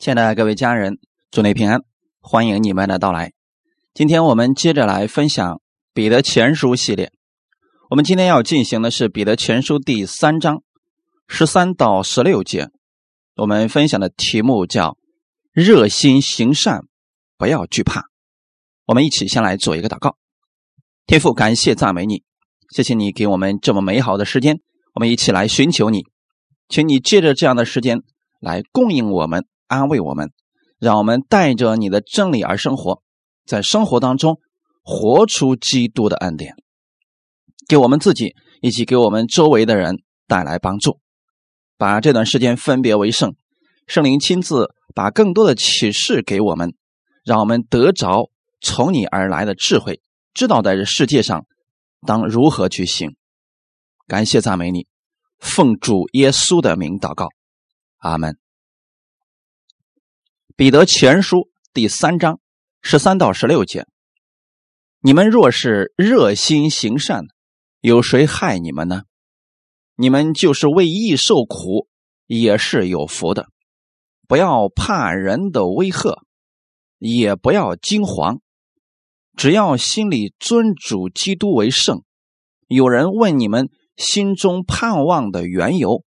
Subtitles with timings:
[0.00, 0.98] 亲爱的各位家人，
[1.30, 1.82] 祝你平安，
[2.22, 3.34] 欢迎你们的到来。
[3.92, 5.56] 今天我们接着来分享
[5.92, 7.12] 《彼得前书》系列。
[7.90, 10.62] 我们今天要进行的是《彼得前书》第三章
[11.28, 12.70] 十三到十六节。
[13.36, 14.96] 我们分享的题目叫
[15.52, 16.84] “热心行善，
[17.36, 18.04] 不要惧怕”。
[18.88, 20.16] 我们一起先来做一个祷告。
[21.06, 22.22] 天父，感谢赞美你，
[22.70, 24.62] 谢谢你给我们这么美好的时间，
[24.94, 26.06] 我们一起来寻求你，
[26.70, 28.02] 请你借着这样的时间
[28.40, 29.44] 来供应我们。
[29.70, 30.32] 安慰我们，
[30.80, 33.02] 让我们带着你的真理而生活，
[33.46, 34.40] 在生活当中
[34.82, 36.56] 活出基督的恩典，
[37.68, 40.98] 给我们自己以及给我们周围的人带来帮助。
[41.78, 43.36] 把这段时间分别为圣，
[43.86, 46.74] 圣灵亲自把更多的启示给我们，
[47.24, 48.28] 让我们得着
[48.60, 50.02] 从你而来的智慧，
[50.34, 51.46] 知道在这世界上
[52.04, 53.14] 当如何去行。
[54.08, 54.88] 感谢赞美你，
[55.38, 57.28] 奉主耶稣的名祷告，
[57.98, 58.36] 阿门。
[60.60, 62.38] 彼得前书第三章
[62.82, 63.86] 十三到十六节：
[65.00, 67.24] 你们若是热心行善，
[67.80, 69.04] 有谁害你们呢？
[69.96, 71.88] 你们就是为义受苦，
[72.26, 73.46] 也是有福的。
[74.28, 76.18] 不要怕人的威吓，
[76.98, 78.40] 也不要惊惶，
[79.38, 82.02] 只要心里尊主基督为圣。
[82.66, 86.04] 有人问你们心中盼望的缘由，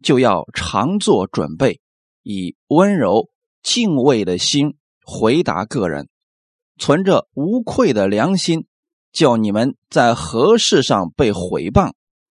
[0.00, 1.80] 就要常做准备，
[2.22, 3.28] 以温柔。
[3.62, 6.08] 敬畏的心回答个人，
[6.78, 8.66] 存着无愧的良心，
[9.12, 11.92] 叫你们在何事上被毁谤，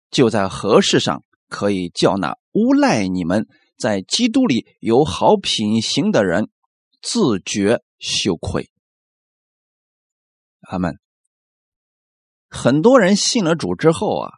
[0.10, 6.50] 就在何事上可以叫那诬赖你们在基督里有好品行的人
[7.02, 8.70] 自觉羞愧。
[10.62, 10.98] 阿门。
[12.50, 14.32] 很多人信了主之后啊，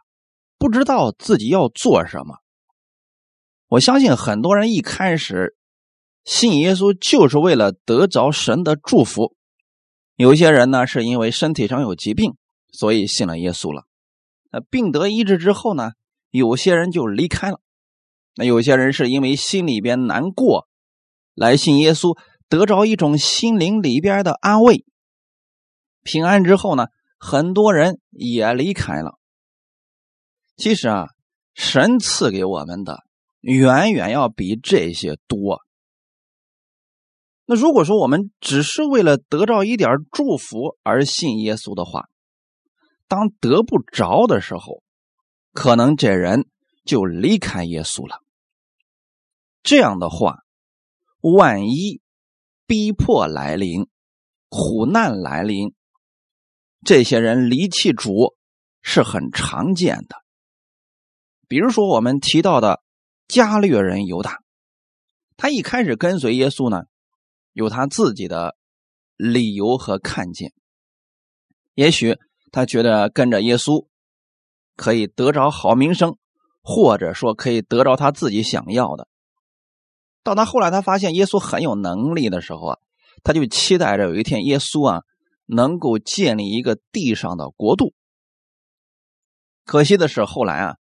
[0.58, 2.38] 不知道自己要做什么。
[3.68, 5.56] 我相信很多人一开始。
[6.24, 9.34] 信耶稣就是为了得着神的祝福。
[10.16, 12.36] 有些人呢，是因为身体上有疾病，
[12.72, 13.86] 所以信了耶稣了。
[14.50, 15.92] 那病得医治之后呢，
[16.30, 17.60] 有些人就离开了。
[18.36, 20.68] 那有些人是因为心里边难过，
[21.34, 24.84] 来信耶稣，得着一种心灵里边的安慰、
[26.02, 26.86] 平安之后呢，
[27.18, 29.18] 很多人也离开了。
[30.56, 31.08] 其实啊，
[31.54, 33.04] 神赐给我们的
[33.40, 35.62] 远远要比这些多。
[37.52, 42.08] 那如果说我们只是为了得到一点祝福而信耶稣的话，
[43.08, 44.84] 当得不着的时候，
[45.52, 46.46] 可能这人
[46.84, 48.22] 就离开耶稣了。
[49.64, 50.44] 这样的话，
[51.22, 52.00] 万一
[52.68, 53.88] 逼迫来临、
[54.48, 55.74] 苦难来临，
[56.84, 58.36] 这些人离弃主
[58.80, 60.14] 是很常见的。
[61.48, 62.80] 比如说我们提到的
[63.26, 64.38] 加略人犹大，
[65.36, 66.84] 他一开始跟随耶稣呢。
[67.52, 68.56] 有他自己的
[69.16, 70.52] 理由和看见，
[71.74, 72.18] 也许
[72.52, 73.86] 他觉得跟着耶稣
[74.76, 76.16] 可以得着好名声，
[76.62, 79.08] 或者说可以得着他自己想要的。
[80.22, 82.78] 到他后来，他发现耶稣很有能力的时候啊，
[83.22, 85.02] 他就期待着有一天耶稣啊
[85.46, 87.94] 能够建立一个地上的国度。
[89.64, 90.76] 可惜的是，后来啊，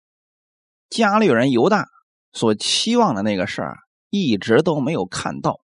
[0.88, 1.88] 加略人犹大
[2.32, 3.78] 所期望的那个事儿
[4.10, 5.63] 一直都没有看到。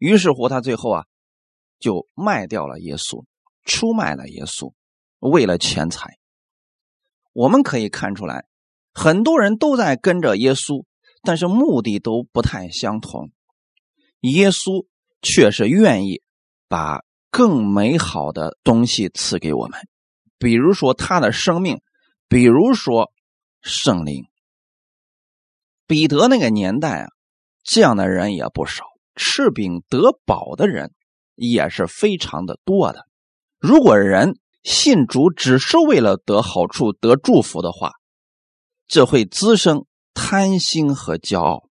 [0.00, 1.04] 于是乎，他最后啊，
[1.78, 3.24] 就卖掉了耶稣，
[3.64, 4.72] 出卖了耶稣，
[5.18, 6.16] 为了钱财。
[7.34, 8.46] 我们可以看出来，
[8.94, 10.86] 很多人都在跟着耶稣，
[11.22, 13.30] 但是目的都不太相同。
[14.20, 14.86] 耶稣
[15.20, 16.22] 却是愿意
[16.66, 19.86] 把更美好的东西赐给我们，
[20.38, 21.82] 比如说他的生命，
[22.26, 23.12] 比如说
[23.60, 24.24] 圣灵。
[25.86, 27.08] 彼得那个年代啊，
[27.62, 28.89] 这样的人也不少。
[29.14, 30.92] 吃饼得饱的人
[31.34, 33.06] 也是非常的多的。
[33.58, 37.92] 如果人信主只是为了得好处、得祝福的话，
[38.88, 41.68] 这会滋生贪心和骄傲。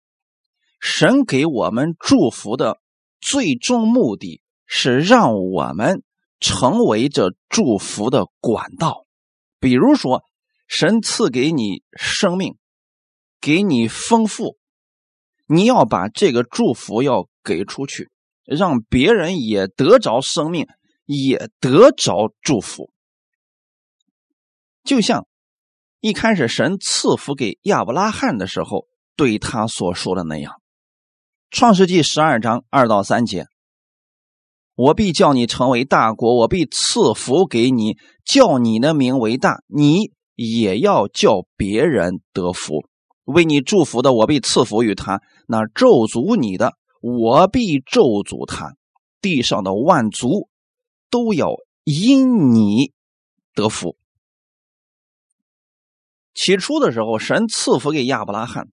[0.80, 2.80] 神给我们祝福的
[3.22, 6.04] 最终目的是让我们
[6.40, 9.06] 成为这祝福的管道。
[9.60, 10.24] 比如说，
[10.68, 12.58] 神赐给你生命，
[13.40, 14.58] 给你丰富。
[15.46, 18.10] 你要把这个祝福要给出去，
[18.46, 20.68] 让别人也得着生命，
[21.06, 22.92] 也得着祝福。
[24.84, 25.28] 就像
[26.00, 28.86] 一开始神赐福给亚伯拉罕的时候，
[29.16, 30.54] 对他所说的那样，
[31.50, 33.46] 《创世纪十二章二到三节
[34.76, 42.86] ：“我必叫你成为大国，我必赐福给你，叫你的名为大，你也要叫别人得福。
[43.26, 48.76] 为你祝福的，我必赐福于他。”那咒诅你的，我必咒诅他，
[49.22, 50.50] 地上的万族
[51.10, 52.92] 都要因你
[53.54, 53.98] 得福。
[56.34, 58.70] 起初的时候，神赐福给亚伯拉罕，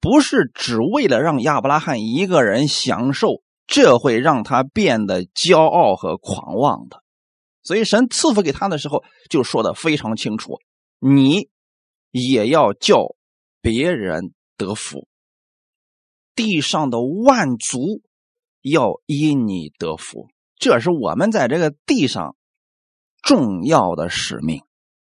[0.00, 7.02] 不是只为了让亚伯拉罕一个人享受，这会让他变得骄傲和狂妄的。
[7.62, 10.58] 所以，神赐福给他的时候，就说的非常清楚：
[10.98, 11.48] 你
[12.10, 13.14] 也要叫
[13.60, 15.06] 别人得福，
[16.38, 18.00] 地上的万族
[18.62, 20.28] 要因你得福。
[20.56, 22.36] 这是我们在这个地上
[23.20, 24.62] 重要的使命，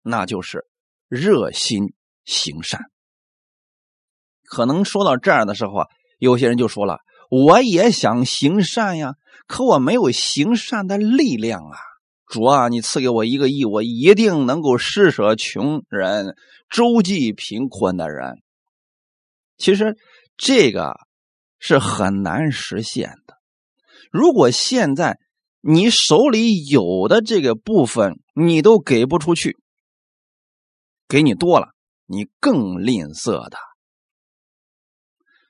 [0.02, 0.66] 那就是。
[1.06, 1.92] 热心
[2.24, 2.80] 行善，
[4.42, 5.86] 可能说到这儿的时候啊，
[6.18, 6.98] 有些人就说了
[7.30, 9.14] ：“我也想行善呀，
[9.46, 11.78] 可我没有行善的力量啊。”
[12.26, 16.34] 主啊，你赐给我一个亿，我一定能够施舍穷人、
[16.68, 18.42] 周济贫困的人。
[19.56, 19.96] 其实
[20.36, 20.96] 这个
[21.66, 23.38] 是很难实现的。
[24.12, 25.18] 如果现在
[25.62, 29.56] 你手里有的这个部分你都给不出去，
[31.08, 31.68] 给你多了，
[32.04, 33.56] 你更吝啬的。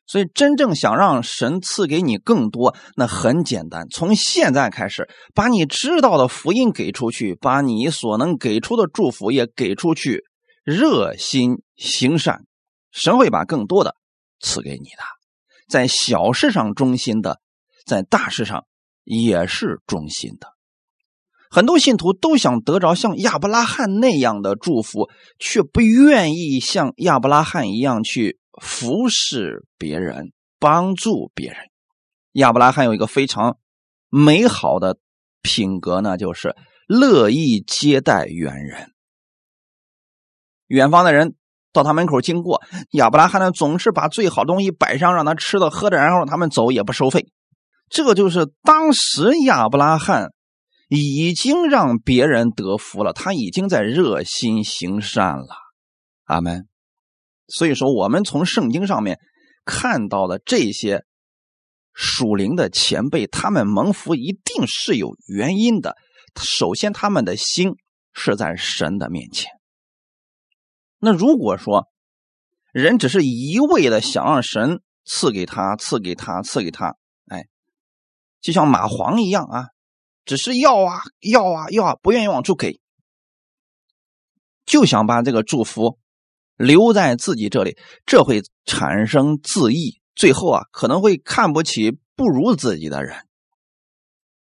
[0.06, 10.22] 所以，真正想让神赐给你更多，那很简单，从现在开始，把你知道的福音给出去，把你所能给出的祝福也给出去，
[10.62, 12.44] 热心行善，
[12.92, 13.96] 神会把更多的
[14.38, 15.23] 赐给你的。
[15.68, 17.40] 在小事上忠心的，
[17.86, 18.66] 在大事上
[19.04, 20.48] 也是忠心的。
[21.50, 25.08] 很多信徒都想得着像亚伯拉罕那样的祝福，
[25.38, 31.58] 却不愿意像亚伯拉罕一样去服侍别人、帮助别人。
[32.32, 33.58] 亚伯拉罕有一个非常
[34.08, 34.98] 美好的
[35.42, 36.56] 品格呢，就是
[36.88, 38.90] 乐意接待远人。
[40.66, 41.36] 远方的人
[41.74, 42.62] 到他门口经过，
[42.92, 47.26] 亚伯拉罕呢总是把最好东西摆上，让他吃的喝的，然后他们走也不收费。
[47.90, 50.30] 这就是当时亚伯拉罕。
[50.90, 55.56] 已经让别人得福了，他已经在热心行善了，
[56.24, 56.68] 阿门。
[57.48, 59.18] 所以说，我们从圣经上面
[59.64, 61.02] 看到的这些
[61.94, 65.96] 属灵的前辈，他们蒙福一定是有原因的。
[66.36, 67.72] 首先，他们的心
[68.12, 69.50] 是在神的面前。
[71.04, 71.88] 那如果说
[72.72, 76.96] 人只是一味的想让神赐给他、赐给他、赐给他，
[77.28, 77.46] 哎，
[78.40, 79.66] 就像蚂蟥一样啊。
[80.24, 82.80] 只是要啊要啊要啊，不愿意往出给，
[84.64, 85.98] 就想把这个祝福
[86.56, 93.26] 留在自己这里，这会产生自义，最后啊可能会看不起不如自己的人。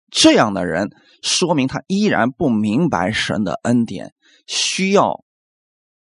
[0.09, 0.91] 这样的人
[1.21, 4.15] 说明他依然不明白神的恩典，
[4.47, 5.25] 需要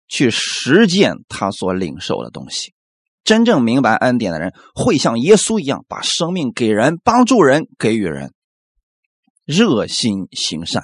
[0.08, 2.74] 去实践他所领受的东西。
[3.24, 8.34] 真正明白恩典的人，会像耶稣一样，把生命给人，帮助人，给予人。
[9.44, 10.84] 热心行善，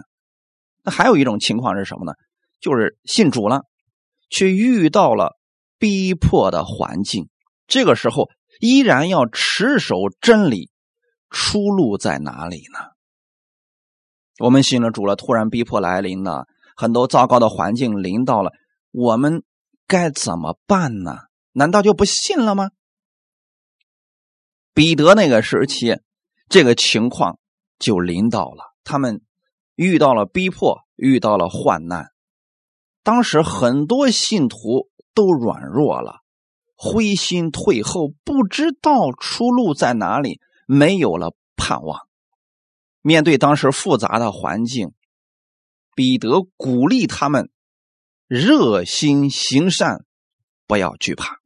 [0.83, 2.13] 那还有一种情况是什么呢？
[2.61, 3.63] 就是信主了，
[4.29, 5.37] 却遇到了
[5.77, 7.27] 逼迫的环境，
[7.67, 8.29] 这个时候
[8.59, 10.69] 依然要持守真理，
[11.29, 12.79] 出路在哪里呢？
[14.39, 16.45] 我们信了主了，突然逼迫来临了，
[16.75, 18.51] 很多糟糕的环境临到了，
[18.93, 19.43] 我们
[19.85, 21.23] 该怎么办呢？
[21.51, 22.71] 难道就不信了吗？
[24.73, 25.99] 彼得那个时期，
[26.47, 27.37] 这个情况。
[27.79, 29.21] 就临到了，他们
[29.75, 32.13] 遇到了逼迫，遇到了患难。
[33.03, 36.21] 当时很多信徒都软弱了，
[36.77, 42.07] 灰心退后，不知道出路在哪里，没有了盼望。
[43.01, 44.93] 面对当时复杂的环境，
[45.93, 47.49] 彼得鼓励他们
[48.35, 50.05] 热心行善，
[50.65, 51.37] 不要惧怕。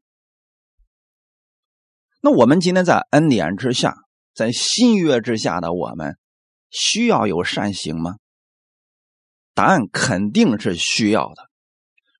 [2.22, 3.94] 那我们今天在恩典之下，
[4.34, 6.16] 在新约之下的我们。
[6.70, 8.16] 需要有善行吗？
[9.54, 11.50] 答案肯定是需要的。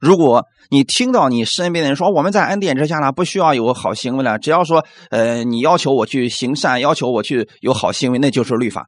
[0.02, 8.86] 如果你听到你身边的人说我们在恩典之下呢，不需要有好行为了，只要说呃你要求我去行善，要求我去有好行为，那就是律法，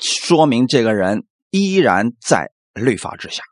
[0.00, 3.42] 说明这个人依然在律法之下。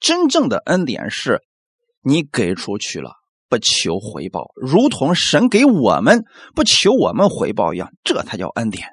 [0.00, 1.40] 真正的恩典是
[2.02, 3.12] 你给出去了，
[3.48, 6.24] 不求回报，如同神给我们
[6.54, 8.88] 不求我们回报一样，这才叫恩典。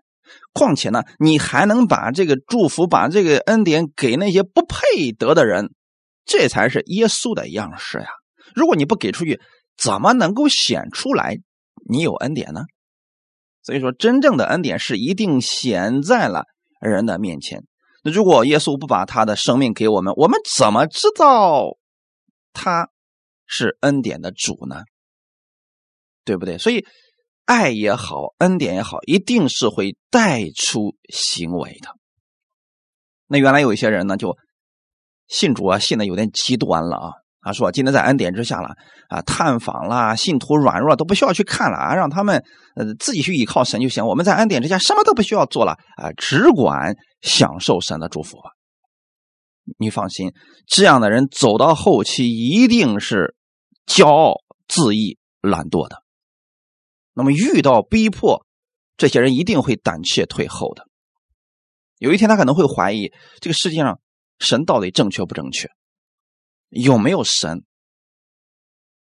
[0.53, 5.74] 况且呢，你还能把这个祝福、把这个恩典给那些不配得的人，
[6.25, 8.07] 这才是耶稣的样式呀！
[8.55, 9.41] 如果你不给出去，
[9.77, 11.38] 怎么能够显出来
[11.89, 12.62] 你有恩典呢？
[13.63, 16.45] 所以说，真正的恩典是一定显在了
[16.79, 17.63] 人的面前。
[18.05, 21.75] 那如果耶稣不把他的生命给我们，我们怎么知道
[22.53, 22.88] 他
[23.45, 24.83] 是恩典的主呢？
[26.24, 26.57] 对不对？
[26.57, 26.85] 所以。
[27.47, 31.89] 爱也好，恩典也好，一定是会带出行为的。
[33.27, 34.35] 那原来有一些人呢，就
[35.27, 37.12] 信主啊，信的有点极端了啊。
[37.41, 38.69] 他说今天在恩典之下了
[39.09, 42.43] 啊，探访啦，信徒软弱都不需要去看了啊，让他们
[42.75, 44.03] 呃自己去依靠神就行。
[44.03, 46.95] 我们在恩典之下什么都不需要做了啊，只管
[47.25, 48.51] 享受神的祝福吧。
[49.79, 50.32] 你放心，
[50.67, 53.36] 这样的人走到后期一定是
[53.88, 54.36] 骄傲、
[54.67, 56.03] 自义、懒惰的。
[57.13, 58.46] 那么遇到逼迫，
[58.96, 60.88] 这些人一定会胆怯退后的。
[61.98, 64.00] 有一天，他可能会怀疑这个世界上
[64.38, 65.70] 神到底正确不正确，
[66.70, 67.65] 有没有神？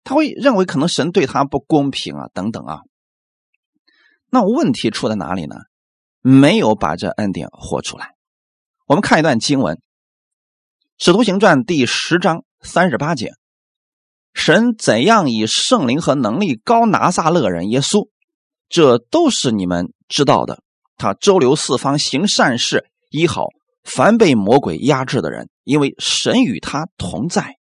[0.03, 2.81] 他会认为可能神对他不公平啊，等等啊。
[4.31, 5.57] 那问题出在哪里呢？
[6.21, 8.14] 没有把这恩典活出来。
[8.87, 9.81] 我们看一段经文。
[10.99, 13.33] 使徒行传第十章三十八节，
[14.35, 18.11] 神怎样以圣灵和能力高拿撒勒人耶稣，
[18.69, 20.63] 这都是你们知道的。
[20.99, 23.47] 他周流四方行善事，医好
[23.85, 27.57] 凡被魔鬼压制的人，因为神与他同在。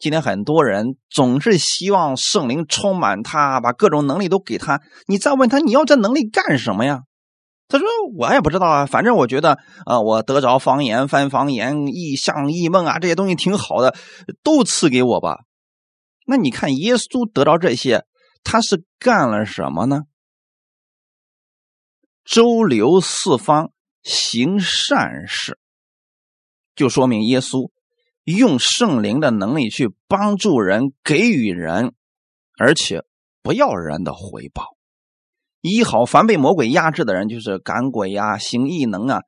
[0.00, 4.80] 今天很多人总是希望圣灵充满他，把各种能力都给他。
[5.06, 7.02] 你再问他，你要这能力干什么呀？
[7.68, 13.94] 他说：“我也不知道啊，反正我觉得啊，我得着方言、翻方言、异象、异梦啊，这些东西挺好的，
[14.42, 15.40] 都赐给我吧。
[16.26, 18.06] 那你看，耶稣得着这些，
[18.42, 20.04] 他是干了什么呢？
[22.24, 23.70] 周流四方
[24.02, 25.58] 行善事，
[26.74, 27.70] 就说明耶稣
[28.24, 31.92] 用圣灵的能力去帮助人、给予人，
[32.58, 33.04] 而且
[33.42, 34.76] 不要人的回报。”
[35.60, 39.22] 医好凡被魔鬼压制的人，就是赶鬼呀、行异能啊，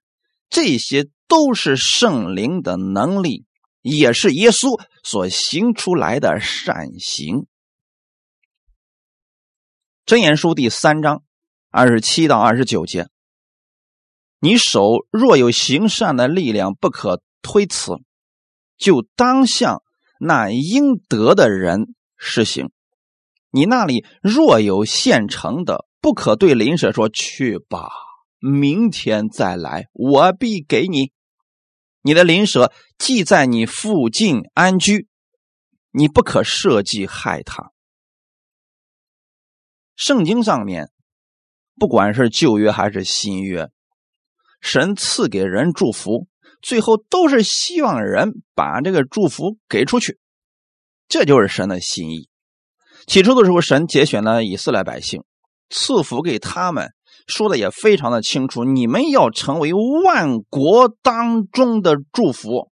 [0.49, 3.47] 这些都是圣灵的能力，
[3.83, 7.47] 也是耶稣所行出来的善行。
[10.07, 11.25] 真言书第三章
[11.69, 13.09] 二十七到二十九节：
[14.39, 17.95] 你手若有行善的力量，不可推辞，
[18.79, 19.83] 就当向
[20.21, 22.71] 那应得的人施行。
[23.51, 25.90] 你那里若有现成的。
[26.01, 27.91] 不可对邻舍说：“去吧，
[28.39, 31.13] 明天再来，我必给你。”
[32.03, 35.07] 你的邻舍既在你附近安居，
[35.91, 37.73] 你不可设计害他。
[39.95, 40.91] 圣经上面，
[41.79, 43.69] 不管是旧约还是新约，
[44.63, 46.27] 神赐给人祝福，
[46.63, 50.19] 最后都是希望人把这个祝福给出去，
[51.07, 52.31] 这就是神的心意。
[53.07, 55.23] 起初的时候，神节选了以色列百姓。
[55.71, 56.93] 赐福给他们，
[57.27, 58.65] 说的也非常的清楚。
[58.65, 62.71] 你们要成为万国当中的祝福，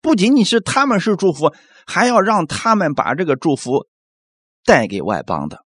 [0.00, 1.54] 不仅仅是他们是祝福，
[1.86, 3.86] 还要让他们把这个祝福
[4.64, 5.64] 带给外邦的。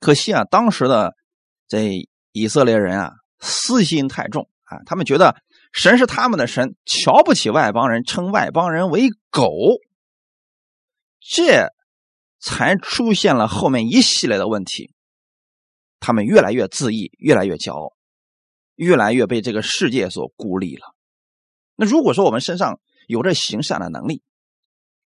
[0.00, 1.14] 可惜啊，当时的
[1.68, 5.36] 这以色列人啊，私心太重啊，他们觉得
[5.72, 9.50] 神是他们的神，瞧不起外邦人，称外邦人为狗，
[11.20, 11.68] 这
[12.40, 14.92] 才出现了后面一系列的问题。
[16.00, 17.92] 他们越来越自义，越来越骄傲，
[18.74, 20.94] 越来越被这个世界所孤立了。
[21.74, 24.22] 那如果说我们身上有着行善的能力，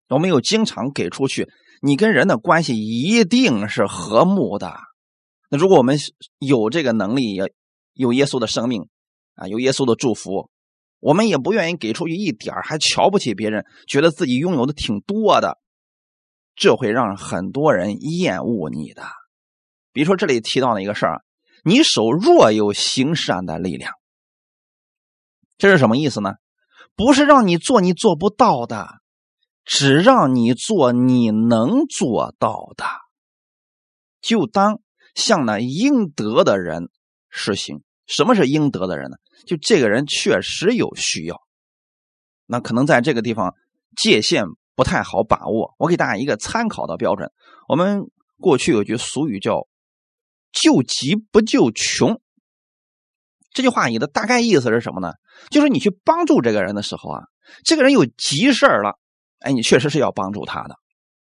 [0.09, 1.47] 我们又经常给出去，
[1.81, 4.75] 你跟人的关系一定是和睦的。
[5.49, 5.97] 那如果我们
[6.39, 7.53] 有这个能力，也
[7.93, 8.87] 有耶稣的生命
[9.35, 10.49] 啊，有耶稣的祝福，
[10.99, 15.59] 我们也不愿意给出去一点还瞧不起别人，觉得自己拥有的挺多的，
[16.55, 19.03] 这会让很多人厌恶你的。
[19.95, 21.23] 比如说，这里提到的一个事儿，
[21.63, 23.93] 你手若有行善的力量，
[25.57, 26.33] 这是什么意思呢？
[26.97, 28.89] 不是让你做你做不到的，
[29.63, 32.83] 只让你做你能做到的，
[34.19, 34.81] 就当
[35.13, 36.89] 向那应得的人
[37.29, 37.81] 实行。
[38.05, 39.15] 什么是应得的人呢？
[39.47, 41.41] 就这个人确实有需要，
[42.45, 43.55] 那可能在这个地方
[43.95, 44.43] 界限
[44.75, 45.73] 不太好把握。
[45.77, 47.31] 我给大家一个参考的标准，
[47.69, 48.01] 我们
[48.41, 49.65] 过去有句俗语叫。
[50.55, 52.21] 救急不救穷，
[53.51, 55.11] 这句话你的大概意思是什么呢？
[55.51, 57.23] 就是你去帮助这个人的时候啊，
[57.65, 58.97] 这个人有急事儿了，
[59.39, 60.75] 哎，你确实是要帮助他的。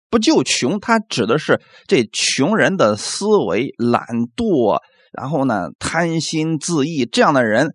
[0.08, 4.80] 不救穷，他指的是这穷人的思维懒惰，
[5.12, 7.74] 然后呢贪心自义这样的人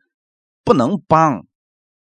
[0.64, 1.46] 不能帮，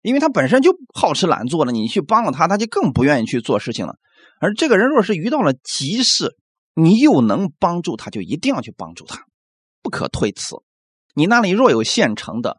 [0.02, 3.94] 因为他本身就好吃懒做的，你去帮了他，他就更不愿意去做事情了。
[4.42, 6.36] 而这个人若是遇到了急事，
[6.74, 9.24] 你又能帮助他，就一定要去帮助他，
[9.82, 10.56] 不可推辞。
[11.16, 12.58] 你那里若有现成的，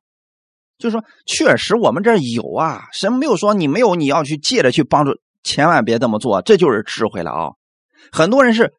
[0.77, 2.89] 就是说，确实我们这有啊。
[2.93, 5.13] 神没有说你没有，你要去借着去帮助，
[5.43, 7.51] 千万别这么做，这就是智慧了啊。
[8.13, 8.73] 很多人是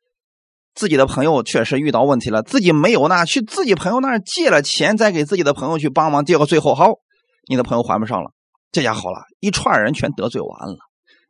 [0.76, 6.88] 自己的朋友确实遇到问题了，自己没有呢，去自己朋友那儿借了钱，再给自己的朋友去帮忙，结果最后好，
[7.50, 8.32] 你的朋友还不上了，
[8.72, 10.78] 这下好了，一串人全得罪完了。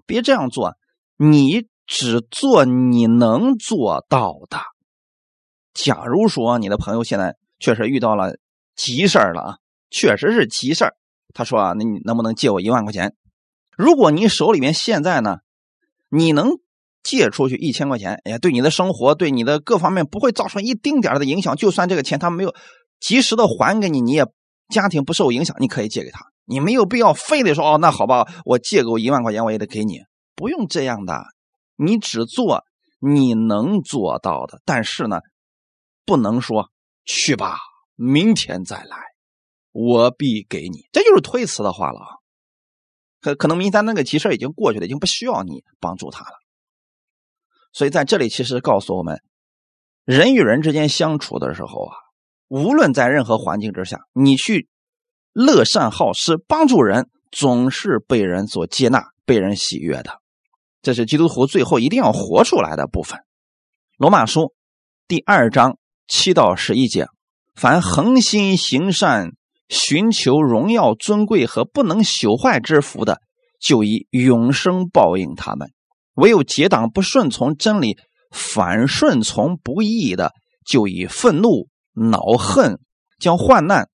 [0.05, 0.73] 别这样做，
[1.17, 4.57] 你只做你能做到的。
[5.73, 8.37] 假如说你的朋友现在确实遇到了
[8.77, 9.57] 急事儿了啊，
[9.89, 10.93] 确实是急事儿，
[11.33, 13.13] 他说啊，那你能不能借我一万块钱？
[13.75, 15.39] 如果你手里面现在呢，
[16.09, 16.51] 你能。
[17.03, 21.55] 借出去一千块钱，哎呀，对你的生活，对你的各方面不会造成一丁点的影响。
[21.55, 22.53] 就算这个钱他没有
[22.99, 24.23] 及时的还给你，你也
[24.69, 26.21] 家庭不受影响，你可以借给他。
[26.45, 30.01] 你没有必要非得说哦，那好吧，我借够一万块钱我也得给你，
[30.35, 31.23] 不用这样的。
[31.83, 32.63] 你只做
[32.99, 35.21] 你能做到的，但是呢，
[36.05, 36.69] 不能说
[37.05, 37.57] 去吧，
[37.95, 38.97] 明天再来，
[39.71, 42.07] 我必给你，这就是推辞的话了啊。
[43.19, 46.35] 可可能明天那个急事已经过去了，已经不需要你帮助他了。
[47.73, 49.23] 所以在这里，其实告诉我们，
[50.05, 51.95] 人与人之间相处的时候啊，
[52.47, 54.69] 无论在任何环境之下，你去
[55.33, 60.20] 乐善好施、帮助人，总是被人所接纳、被人喜悦的。
[60.81, 63.19] 这是基督徒最后一定要活出来的部分。
[63.97, 64.53] 罗马书
[65.07, 67.07] 第二章七到十一节：
[67.53, 69.33] 凡恒心行善、
[69.69, 73.19] 寻求荣耀尊贵和不能朽坏之福的，
[73.59, 75.69] 就以永生报应他们。
[76.15, 77.97] 唯有结党不顺从真理，
[78.31, 80.33] 反顺从不义的，
[80.65, 82.79] 就以愤怒、恼恨，
[83.19, 83.87] 将患难、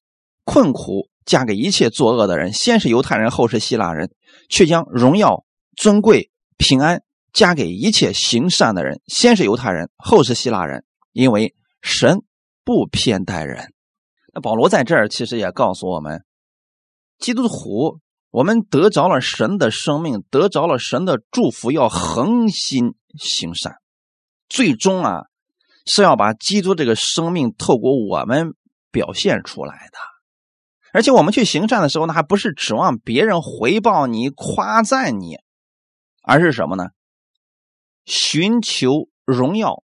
[0.46, 2.54] 困苦加给一切作恶的人。
[2.54, 4.10] 先是犹太人，后是希腊人，
[4.50, 5.44] 却将荣耀、
[5.76, 9.02] 尊贵、平安加给一切行善的人。
[9.08, 10.84] 先是犹太人，后是希腊人，
[11.14, 12.24] 因为神
[12.64, 13.74] 不偏待人。
[14.34, 16.24] 那保罗在这儿其实也告诉我们，
[17.18, 18.00] 基督徒。
[18.30, 23.78] 我们得着了神的生命，得着了神的祝福，要恒心行善，
[24.50, 25.24] 最终啊
[25.86, 28.54] 是要把基督这个生命透过我们
[28.92, 29.98] 表现出来的。
[30.92, 35.38] 而且我们去行善的时候呢，还不是指望别人回报你、夸赞你，
[36.28, 36.90] 而是什么呢？
[38.06, 39.82] 寻求荣耀、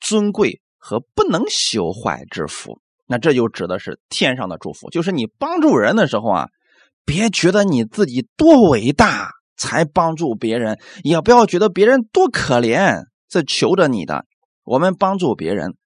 [0.00, 2.80] 尊贵和不能朽坏之福。
[3.06, 6.48] 那这就指的是天上的祝福，就是你帮助人的时候啊。
[7.08, 14.26] 别觉得你自己多伟大才帮助别人，也不要觉得别人多可怜在求着你的。
[14.64, 15.76] 我们帮助别人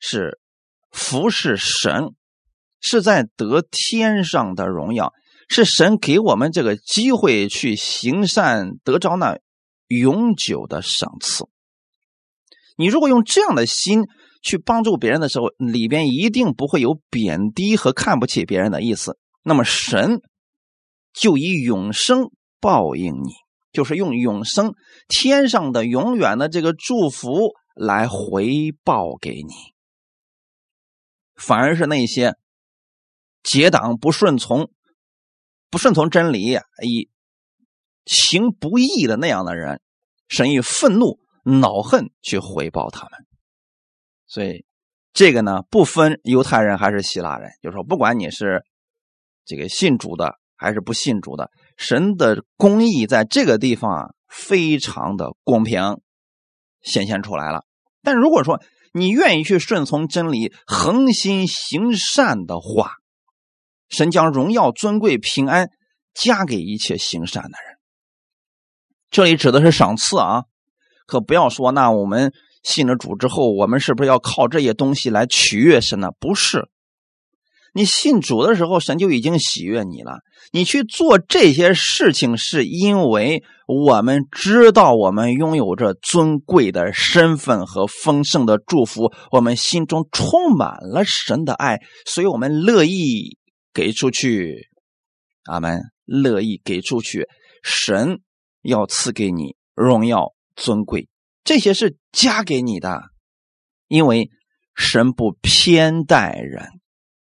[0.00, 0.40] 是
[0.90, 2.16] 服侍神，
[2.80, 5.12] 是在得天上的荣耀，
[5.48, 9.38] 是神给我们这个机会去行善，得着那
[9.86, 11.48] 永久的赏赐。
[12.76, 14.04] 你如果用这样的心
[14.42, 19.18] 去帮助别人的时候，里边一定不会有贬低和看不起别人的意思。
[19.42, 20.20] 那么神。
[21.18, 23.30] 就以永生报应你，
[23.72, 24.74] 就是用永生
[25.08, 29.54] 天上的永远的这个祝福来回报给你。
[31.34, 32.34] 反而是那些
[33.42, 34.70] 结党不顺从、
[35.70, 37.08] 不顺从真理、以
[38.06, 39.82] 行不义的那样的人，
[40.28, 43.10] 神以愤怒、恼恨去回报他们。
[44.26, 44.64] 所以
[45.12, 48.64] 这个呢，不分犹太人还是希腊人，就说不管你是
[49.44, 50.38] 这个信主的。
[50.58, 56.00] 还是不信主的，神的公义在这个地方啊，非常的公平，
[56.80, 57.66] 显现出来了。
[58.02, 58.62] 但如果说
[58.94, 62.94] 你愿意去顺从真理、恒心行善的话，
[63.90, 65.68] 神将荣耀、尊贵、平安
[66.14, 67.65] 加给一切行善的人。
[69.16, 70.42] 这里指的是赏赐啊，
[71.06, 76.10] 可不要说那我们信了主之后，我们是不是要靠这些东西来取悦神呢？
[76.20, 76.68] 不是。
[77.72, 80.18] 你信主的时候，神就已经喜悦你了。
[80.52, 93.38] 你去做这些事情，是因为我们知道我们拥有着尊贵的身份和丰盛的祝福，我们心中充满了神的爱，所以我们乐意
[93.72, 94.68] 给出去。
[95.44, 97.26] 阿门，乐意给出去。
[97.62, 98.20] 神
[98.66, 101.08] 要赐给你荣耀、尊贵，
[101.44, 103.00] 这些是加给你的，
[103.86, 104.30] 因为
[104.74, 106.68] 神不偏待人。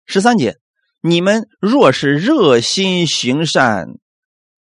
[0.06, 0.58] 十三节，
[1.02, 3.88] 你们若是热心行善，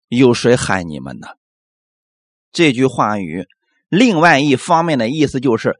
[0.09, 1.29] 有谁害你们呢？
[2.51, 3.47] 这句话语，
[3.89, 5.77] 另外一方面的意思就是，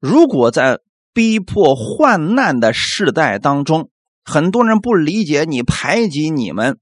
[0.00, 0.80] 如果在
[1.12, 3.90] 逼迫患难的世代当中，
[4.24, 6.78] 很多人不理解你、排挤你们，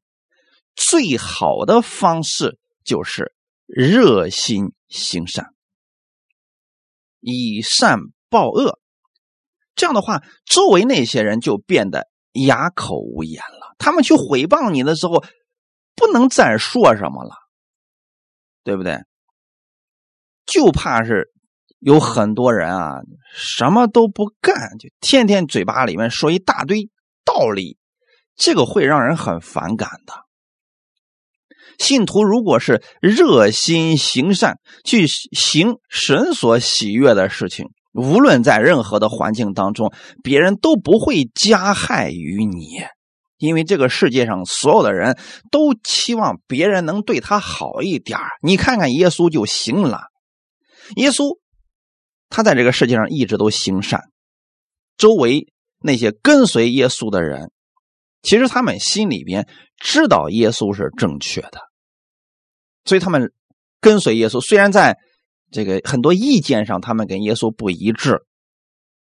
[0.75, 3.33] 最好的方式就是
[3.67, 5.47] 热心行善，
[7.21, 8.79] 以善报恶。
[9.75, 13.75] 这样的话，周围那些人就变得哑口无言了。
[13.79, 15.25] 他们去诽谤你的时候，
[15.95, 17.35] 不能再说什么了，
[18.63, 18.99] 对不对？
[20.45, 21.33] 就怕是
[21.79, 23.01] 有很多人啊，
[23.35, 26.91] 什么都不干，就天天嘴巴里面说一大堆
[27.25, 27.79] 道理，
[28.37, 30.13] 这个会让人很反感的。
[31.79, 42.85] 信徒如果是热心行善，去行神所喜悦的事情，无论在任何的环境当中，别人都不会加害于你，
[43.39, 45.19] 因为这个世界上所有的人
[45.51, 50.03] 都期望别人能对他好一点你看看耶稣就行了，
[50.97, 51.39] 耶稣
[52.29, 54.01] 他在这个世界上一直都行善，
[54.97, 57.51] 周围那些跟随耶稣的人，
[58.23, 61.61] 其实他们心里边知道耶稣是正确的，
[62.85, 63.33] 所以他们
[63.81, 64.97] 跟随耶稣，虽然在。
[65.55, 68.23] 这个很多意见上，他们跟耶稣不一致，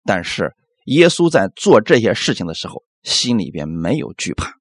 [0.03, 4.51] 但是耶稣在做这些事情的时候，心里边没有惧怕。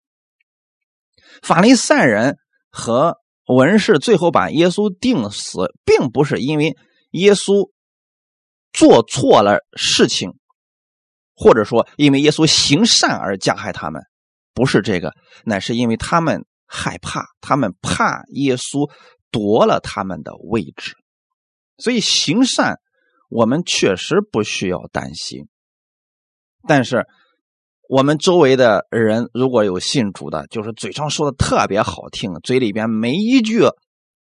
[1.42, 2.36] 法利赛人
[2.70, 3.16] 和
[3.48, 6.76] 文士最后把耶稣定死，并不是因为
[7.10, 7.72] 耶稣
[8.72, 10.30] 做错了事情，
[11.34, 14.00] 或者说因为耶稣行善而加害他们，
[14.54, 15.12] 不是这个，
[15.44, 18.90] 乃是因为他们害怕，他们怕耶稣
[19.30, 20.94] 夺了他们的位置。
[21.76, 22.78] 所以行善，
[23.28, 25.48] 我们确实不需要担心。
[26.66, 27.04] 但是，
[27.88, 33.60] 我们周围的人如果有信主的，就是嘴上说的特别好听，嘴里边没一句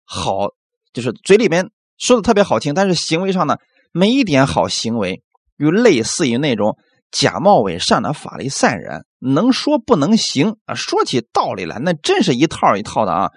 [0.05, 0.51] 好，
[0.93, 3.57] 就是嘴里边说的特别好听，但是行为上呢
[3.91, 5.23] 没一点好行为，
[5.57, 6.77] 又类似于那种
[7.11, 10.75] 假冒伪善的法利赛人，能说不能行啊！
[10.75, 13.31] 说起道理来，那真是一套一套的啊。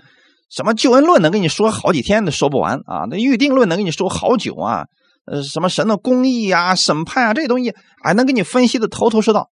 [0.50, 3.06] 什么救恩论能跟你说好几天都说不完啊？
[3.10, 4.86] 那预定论能跟你说好久啊？
[5.26, 9.50] 呃，什么神的公义啊、审判啊这些东西，还能给你分析的头头是道。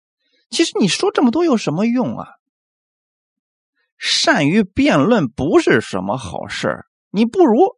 [0.48, 2.28] 其实你说这么多有什么用啊？
[3.98, 7.76] 善于辩论不是什么好事你不如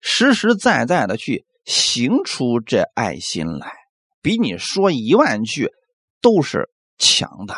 [0.00, 3.72] 实实在在的去行出这爱心来，
[4.22, 5.70] 比你说一万句
[6.20, 7.54] 都是强的。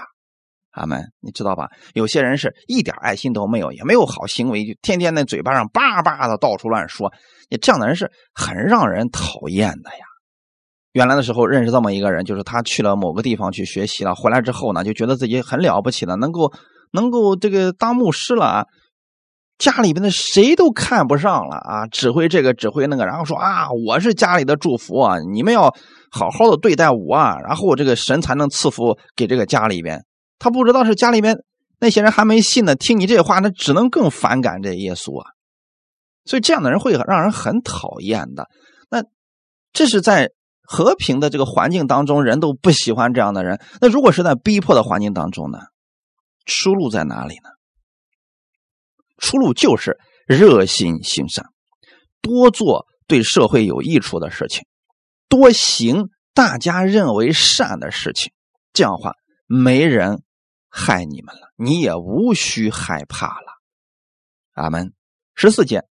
[0.70, 1.68] 阿门，你知道吧？
[1.94, 7.12] 有些人是一点爱心都没有，也没有好行为，就天天那嘴巴上叭叭的到处乱说。
[7.49, 10.05] 你这样的人是很让人讨厌的呀。
[10.92, 16.53] 原来的时候认识这么一个人，就是他去了某个地方去学习了，回来之后呢，就觉得自己很了不起了，能够
[16.92, 18.66] 能够这个当牧师了啊。
[19.61, 25.64] 家里边的谁都看不上了啊，指挥这个指挥那个，然后说啊，我是家里的祝福啊，你们要
[26.11, 30.03] 好好的对待我啊，然后这个神才能赐福给这个家里边。
[30.38, 31.37] 他不知道是家里面
[31.79, 35.29] 那些人还没信呢，听你这话，那只能更反感这耶稣啊。
[36.25, 38.49] 所以这样的人会让人很讨厌的。
[38.90, 39.03] 那
[39.75, 40.31] 这是在
[40.62, 43.61] 和平的这个环境当中，人都不喜欢这样的人。
[43.83, 45.59] 那如果是在逼迫的环境当中呢？
[46.46, 47.51] 出路在哪里呢？
[49.21, 51.47] 出路就是热心行善，
[52.21, 54.65] 多做对社会有益处的事情，
[55.29, 58.33] 多行大家认为善的事情。
[58.73, 59.15] 这样的话，
[59.47, 60.25] 没人。
[60.73, 63.59] 害你们了，你也无需害怕了。
[64.53, 64.93] 阿门。
[65.35, 65.83] 十四节，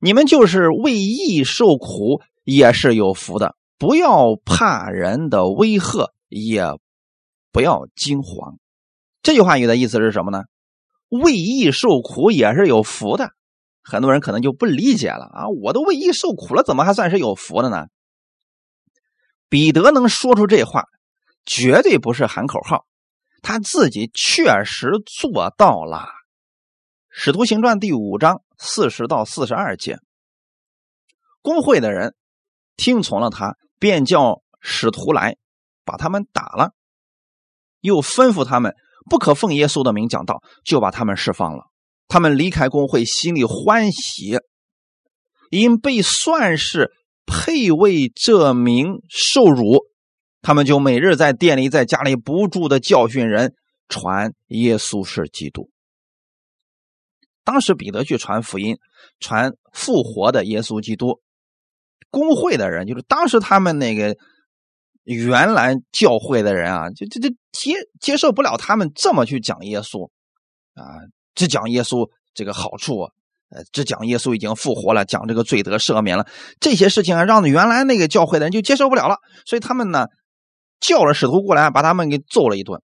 [0.00, 3.56] 你们就是为义受苦，也是有福的。
[3.78, 6.66] 不要怕人的威吓，也
[7.50, 8.60] 不要惊慌。
[9.22, 10.44] 这句话语的意思是什么呢？
[11.08, 13.30] 为义受苦也是有福的。
[13.82, 15.48] 很多人可能就不理解了啊！
[15.48, 17.86] 我都为义受苦了，怎么还算是有福的呢？
[19.48, 20.86] 彼得能说出这话，
[21.44, 22.84] 绝对不是喊口号。
[23.42, 25.98] 他自己确实做到了，
[27.10, 30.00] 《使徒行传》第五章四十到四十二节，
[31.42, 32.16] 工会的人
[32.76, 35.36] 听从了他，便叫使徒来
[35.84, 36.72] 把他们打了，
[37.80, 38.74] 又吩咐他们
[39.08, 41.64] 不可奉耶稣的名讲道，就把他们释放了。
[42.08, 44.38] 他们离开工会，心里欢喜，
[45.50, 46.90] 因被算是
[47.26, 49.84] 配为这名受辱。
[50.42, 53.54] 他们就每日在店里、在家里不住的教训人，
[53.88, 55.70] 传耶稣是基督。
[57.42, 58.76] 当时彼得去传福音，
[59.18, 61.20] 传复活的耶稣基督，
[62.10, 64.16] 工会的人就是当时他们那个
[65.14, 70.10] 原来教会的人啊，就就就接接受不了他们这么去讲耶稣
[70.74, 70.84] 啊，
[71.34, 73.00] 只讲耶稣这个好处，
[73.48, 76.26] 呃，只讲耶稣已经复活了，讲这个罪得赦免了，
[76.60, 79.16] 这些事情啊，让原来那个教会的人就接受不了了，
[79.46, 80.06] 所以他们呢。
[80.78, 82.82] 叫了使徒过来，把他们给揍了一顿，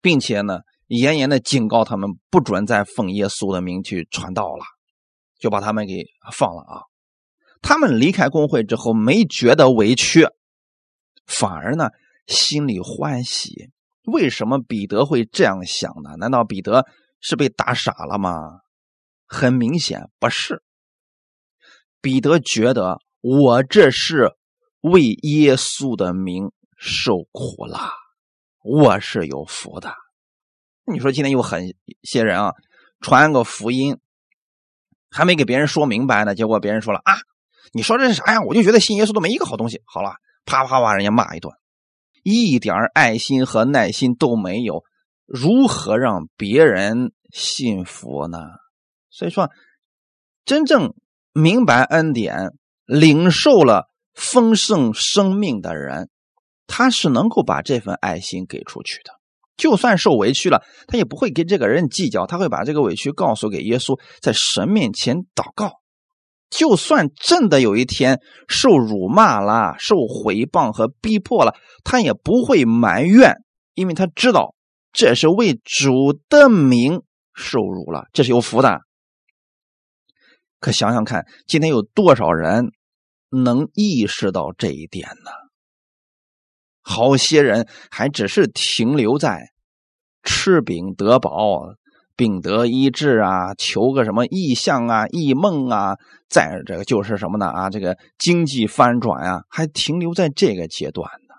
[0.00, 4.64] 并且呢，严严的警告他们不准再奉耶稣的名去传道了，
[5.40, 6.82] 就把他们给放了啊。
[7.60, 10.28] 他们离开工会之后，没觉得委屈，
[11.26, 11.90] 反而呢
[12.26, 13.70] 心里欢喜。
[14.04, 16.16] 为什么彼得会这样想呢？
[16.18, 16.84] 难道彼得
[17.20, 18.60] 是被打傻了吗？
[19.26, 20.62] 很明显不是。
[22.02, 24.32] 彼得觉得我这是
[24.82, 27.90] 为耶稣的名受苦了，
[28.62, 29.94] 我是有福的。
[30.86, 32.52] 你说今天有很些人啊，
[33.00, 33.98] 传个福音，
[35.08, 37.16] 还没给别人说明白呢，结果别人说了啊，
[37.72, 38.42] 你说这是啥呀？
[38.42, 39.80] 我就觉得信耶稣都没一个好东西。
[39.86, 41.52] 好了，啪啪把人家骂一顿，
[42.22, 44.82] 一点爱心和耐心都没有，
[45.26, 48.38] 如何让别人信服呢？
[49.10, 49.50] 所以说，
[50.44, 50.94] 真正
[51.32, 52.52] 明白恩典、
[52.84, 56.10] 领受了丰盛生命的人，
[56.66, 59.12] 他是能够把这份爱心给出去的。
[59.56, 65.83] 就算受委屈了，他也不会跟这个人计较，他会把这个委屈告诉给耶稣，在神面前祷告。
[66.56, 73.34] 就算真的有一天受辱骂了、受毁谤和逼迫了，他也不会埋怨，
[73.74, 74.54] 因为他知道
[74.92, 77.02] 这是为主的名
[77.34, 78.82] 受辱了，这是有福的。
[80.60, 82.70] 可想想看，今天有多少人
[83.30, 85.30] 能意识到这一点呢？
[86.82, 89.50] 好些人还只是停留在
[90.22, 91.74] 吃饼得饱、
[92.16, 95.96] 病得医治啊，求个什么异象啊、异梦啊，
[96.28, 97.46] 再这个就是什么呢？
[97.46, 101.34] 啊，这个经济翻转啊，还停留在这个阶段呢。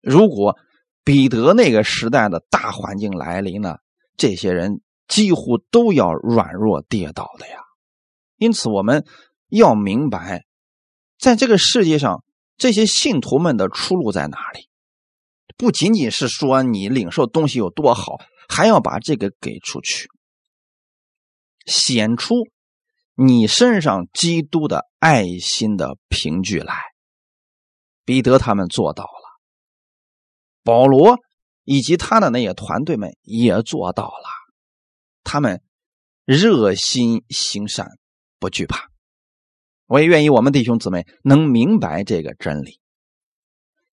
[0.00, 0.56] 如果
[1.04, 3.76] 彼得那个时代的大环境来临呢，
[4.16, 7.56] 这些人几乎都要软弱跌倒的呀。
[8.36, 9.04] 因此，我们
[9.48, 10.44] 要明白，
[11.18, 12.22] 在这个世界上。
[12.58, 14.68] 这些信徒们的出路在哪里？
[15.56, 18.20] 不仅仅是说你领受东西有多好，
[18.52, 20.08] 还要把这个给出去，
[21.64, 22.34] 显出
[23.14, 26.82] 你身上基督的爱心的凭据来。
[28.04, 29.40] 彼得他们做到了，
[30.62, 31.18] 保罗
[31.64, 34.28] 以及他的那些团队们也做到了，
[35.24, 35.62] 他们
[36.26, 37.88] 热心行善，
[38.38, 38.90] 不惧怕。
[39.86, 42.80] 我也愿意，我们弟兄姊妹能明白这个真理。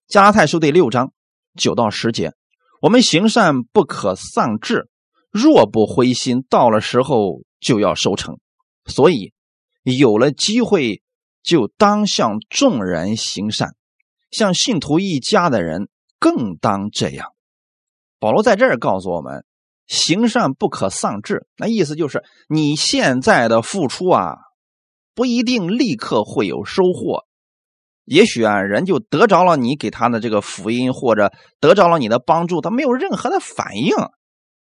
[0.08, 1.14] 加拉太书第六章
[1.56, 2.34] 九到十节，
[2.82, 4.90] 我们行善不可丧志，
[5.32, 8.40] 若不灰心，到了时候就要收成。
[8.86, 9.34] 所以
[9.84, 11.02] 有了机会，
[11.44, 13.76] 就当向众人行善，
[14.32, 15.90] 像信徒一家的人
[16.20, 17.34] 更当这样。
[18.20, 19.46] 保罗在这儿告诉我们，
[19.88, 24.36] 行善不可丧志，那意思就是你现在的付出啊。
[25.16, 27.26] 不一定立刻会有收获，
[28.10, 33.94] 也许啊，人就得着了你给他的这个福音，或者得着了你的帮助，他没有任何的反应。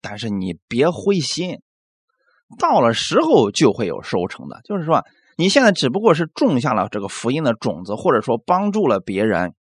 [0.01, 1.59] 但是你别灰心，
[2.59, 4.59] 到了时候就会有收成的。
[4.65, 5.01] 就是说，
[5.37, 9.53] 你现在只不过是种下了这个福音的种子，或者说帮助了别人，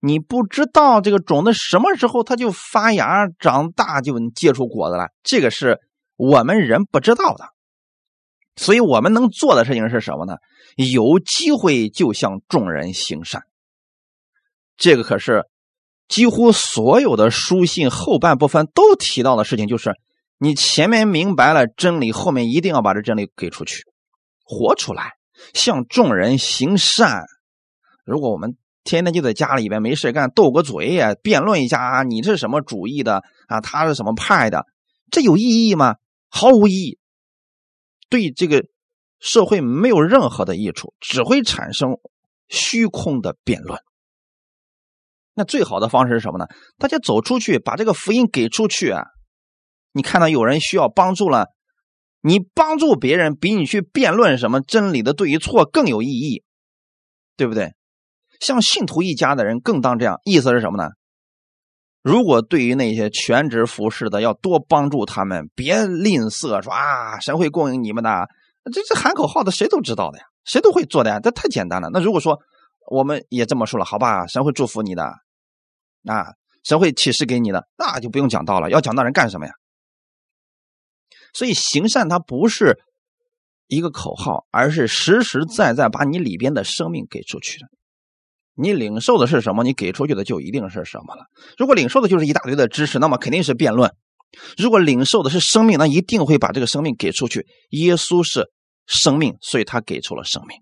[0.00, 5.10] 你不知道这个种子什么时候它就发芽、长大，就结出果子来。
[5.24, 5.80] 这个是
[6.16, 7.53] 我们人不知道的。
[8.56, 10.36] 所以我们能做的事情是什么呢？
[10.76, 13.42] 有机会就向众人行善。
[14.76, 15.44] 这个可是
[16.08, 19.94] 几乎所有的书信后半部分都提到的事情，就是
[20.38, 23.84] 你前面明白了真理，后面一定要把这真理给出去，
[24.44, 25.12] 活出来，
[25.52, 27.24] 向众人行善。
[28.04, 33.60] 如果我们天天就在家里边没事干，斗个嘴呀，辩论一下啊，你是什么主义的啊？
[33.60, 34.66] 他是什么派的？
[35.10, 35.96] 这有意义吗？
[36.28, 36.98] 毫无意义。
[38.08, 38.64] 对这个
[39.20, 41.98] 社会没有任何的益处，只会产生
[42.48, 43.80] 虚空的辩论。
[45.34, 46.46] 那最好的方式是什么呢？
[46.78, 49.02] 大家走出去，把这个福音给出去啊！
[49.92, 51.46] 你看到有人需要帮助了，
[52.20, 56.44] 你帮助别人比你去辩论什么真理的对与错更有意义，
[57.36, 57.74] 对不对？
[58.40, 60.90] 像信徒一家的人更当这样，意思是什么呢？
[62.04, 68.28] 如果对于那些全职服侍的，要多帮助他们，别吝啬，说啊，神会供应你们的，
[68.70, 71.88] 这这喊口号的谁都知道的呀，谁都会做的呀，这太简单了。
[71.90, 72.38] 那如果说
[72.90, 75.02] 我们也这么说了，好吧，神会祝福你的，
[76.04, 78.68] 啊，神会启示给你的，那就不用讲道了。
[78.68, 79.52] 要讲道人干什么呀？
[81.32, 82.78] 所以行善它不是
[83.66, 87.66] 一个口号，而是实实在在把你里边的生命给出去的。
[88.56, 89.64] 你领受的是什么？
[89.64, 91.24] 你给出去的就一定是什么了。
[91.58, 93.90] 如果领受的就是一大堆的知识，那么肯定是辩论；
[94.56, 97.46] 如果领受的是生命，那一定会把这个生命给出去。
[97.70, 98.50] 耶稣是
[98.86, 100.58] 生命，所以他给出了生命；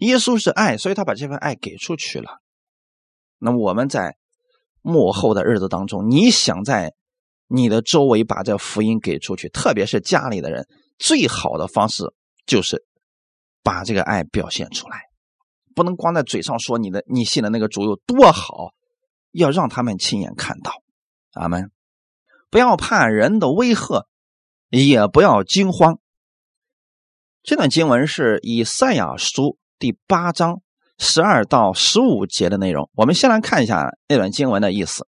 [0.00, 2.38] 耶稣是爱，所以他把这份爱给出去了。
[3.38, 4.16] 那么我们在
[4.82, 6.92] 幕后的日子当中，你想在
[7.48, 10.66] 你的周围把这福音给出去，特别是家里的人，
[10.98, 12.04] 最好的方式
[12.46, 12.84] 就是
[13.64, 15.11] 把这个爱表现出来。
[15.74, 18.72] 不能光在嘴上说你的你信的那个主有多好，
[19.32, 20.82] 要让他们亲眼看到。
[21.32, 21.70] 阿门。
[22.50, 24.06] 不要怕人的威吓，
[24.68, 25.98] 也不要惊慌。
[27.42, 30.60] 这段经文是以赛亚书第八章
[30.98, 32.90] 十二到十五节的内容。
[32.94, 35.08] 我们先来看一下那段经文的意思。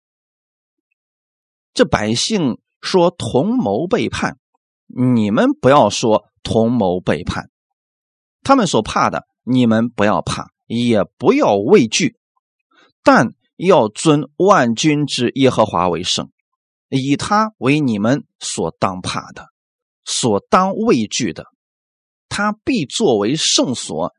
[1.73, 4.37] 这百姓说同谋背叛，
[4.87, 7.51] 你们不要说同谋背叛。
[8.41, 12.17] 他们所怕的，你们不要怕，也不要畏惧，
[13.03, 16.29] 但要尊万军之耶和华为圣，
[16.89, 19.47] 以他为你们所当怕的，
[20.03, 21.45] 所当畏惧的。
[22.29, 24.13] 他必作为圣所，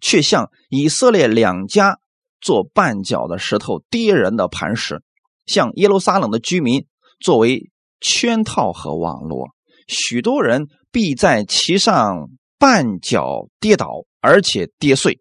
[0.00, 1.98] 却像以色列两家
[2.40, 5.02] 做绊脚的石头、跌人的磐石，
[5.46, 6.86] 像耶路撒冷的居民。
[7.18, 9.48] 作为圈套和网络，
[9.88, 15.20] 许多人必在其上绊脚跌倒，而且跌碎，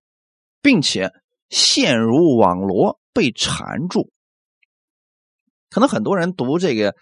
[0.63, 1.11] 并且
[1.49, 4.09] 陷入网罗被缠住。
[5.69, 6.95] 可能很多人读这个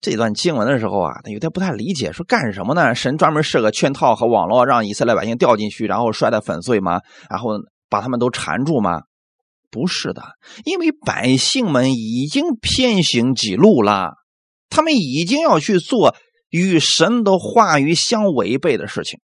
[0.00, 2.94] 这段经文的时候啊，他有点不太理解，说干什么呢？
[2.94, 7.02] 神专门设个圈套和网络，让以色列百姓掉进去，然后摔得粉碎吗？
[7.28, 7.50] 然后
[7.90, 9.02] 把他们都缠住吗？
[9.70, 10.22] 不是的，
[10.64, 14.14] 因为百姓们已经偏行己路了，
[14.70, 16.16] 他们已经要去做
[16.48, 19.20] 与神的话语相违背的事情。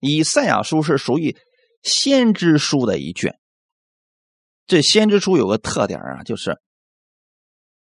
[0.00, 1.36] 以赛亚书是属于
[1.82, 3.38] 先知书的一卷，
[4.66, 6.60] 这先知书有个特点啊，就是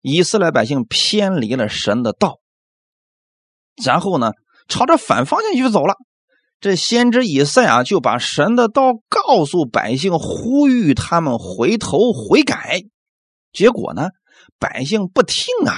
[0.02, 2.40] 以色列百姓偏离了神的道，
[3.84, 4.32] 然后呢，
[4.68, 5.96] 朝着反方向去走了。
[6.62, 12.82] 这先知以赛亚就把神的道告诉百姓，呼吁他们回头悔改。
[13.52, 14.10] 结果呢，
[14.58, 15.76] 百姓不听啊，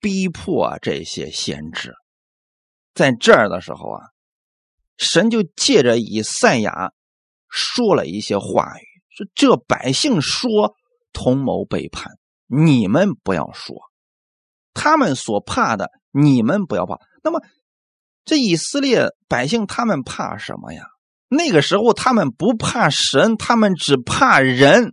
[0.00, 1.94] 逼迫这些先知。
[2.94, 4.00] 在这儿的时候啊，
[4.98, 6.92] 神就借着以赛亚
[7.48, 10.74] 说了一些话语，说这百姓说
[11.14, 12.12] 同谋背叛，
[12.46, 13.76] 你们不要说；
[14.74, 16.98] 他们所怕的，你们不要怕。
[17.22, 17.40] 那么。
[18.24, 20.82] 这以色列百姓他们怕什么呀？
[21.28, 24.92] 那个时候他们不怕神，他们只怕人。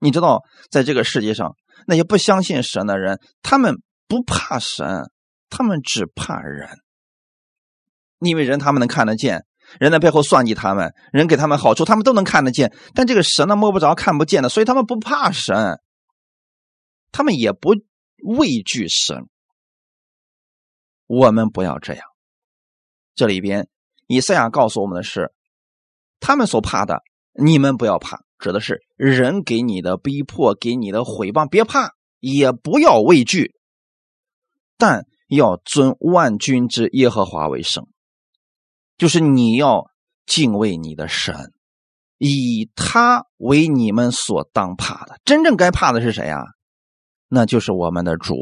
[0.00, 1.54] 你知道，在这个世界上，
[1.86, 3.76] 那些不相信神的人，他们
[4.08, 5.08] 不怕神，
[5.48, 6.68] 他们只怕人。
[8.20, 9.44] 因为人他们能看得见，
[9.78, 12.74] 人在背后算计他们，人给他们好处，他们都能看得见。
[12.94, 15.78] 但这个神呢，摸不着、看不见的，所以他们不怕神，
[17.12, 17.74] 他们也不
[18.36, 19.28] 畏惧神。
[21.06, 22.04] 我们不要这样。
[23.14, 23.68] 这里边，
[24.06, 25.32] 以赛亚告诉我们的是，
[26.20, 27.02] 他们所怕的，
[27.32, 33.54] 你们不要怕，指的是人给你的逼迫，给你的毁谤，别怕，也不要畏惧，
[34.76, 37.88] 但要尊万军之耶和华为圣，
[38.98, 39.90] 就是你要
[40.26, 41.52] 敬畏你的神，
[42.18, 45.18] 以他为你们所当怕的。
[45.24, 46.42] 真正该怕的是谁啊？
[47.28, 48.34] 那就是我们的主。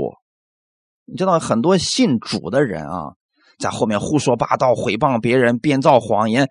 [1.05, 3.15] 你知道很多信主的人啊，
[3.59, 6.51] 在后面胡说八道、诽谤别人、编造谎言，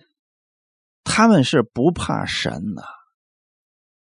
[1.04, 2.84] 他们是不怕神的。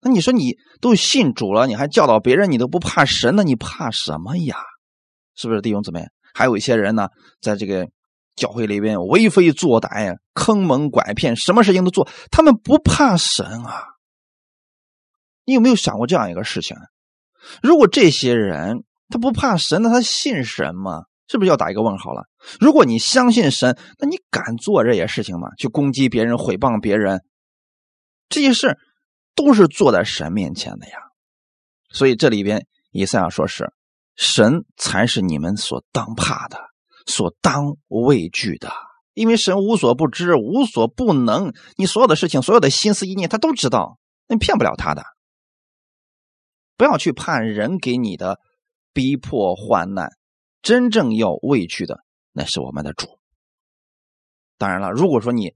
[0.00, 4.56] 那你说你都信主了，你还教导别人，你都不怕神，那你怕什么呀？
[5.34, 6.06] 是不是弟兄姊妹？
[6.32, 7.08] 还有一些人呢，
[7.40, 7.88] 在这个
[8.36, 13.84] 教会里边为非作歹呀、坑蒙拐骗，什么事情都做，他们不怕神啊？
[15.44, 16.76] 你有没有想过这样一个事情？
[17.62, 21.04] 如果这些人，他不怕神，那他信神吗？
[21.28, 22.24] 是不是要打一个问号了？
[22.60, 25.48] 如果你相信神，那你敢做这些事情吗？
[25.58, 27.22] 去攻击别人、毁谤别人，
[28.28, 28.78] 这些事
[29.34, 30.94] 都是做在神面前的呀。
[31.88, 33.72] 所以这里边以赛亚说是
[34.16, 36.58] 神才是你们所当怕的、
[37.06, 38.70] 所当畏惧的，
[39.14, 45.04] 因为神无所不知、无所不能，你所有的事情、所有的心思意念，他都知道，你骗不了他的。
[46.76, 48.38] 不要去怕人给你的。
[48.92, 50.10] 逼迫患难，
[50.62, 52.00] 真正要畏惧的
[52.32, 53.06] 那是我们的主。
[54.58, 55.54] 当然了，如果说你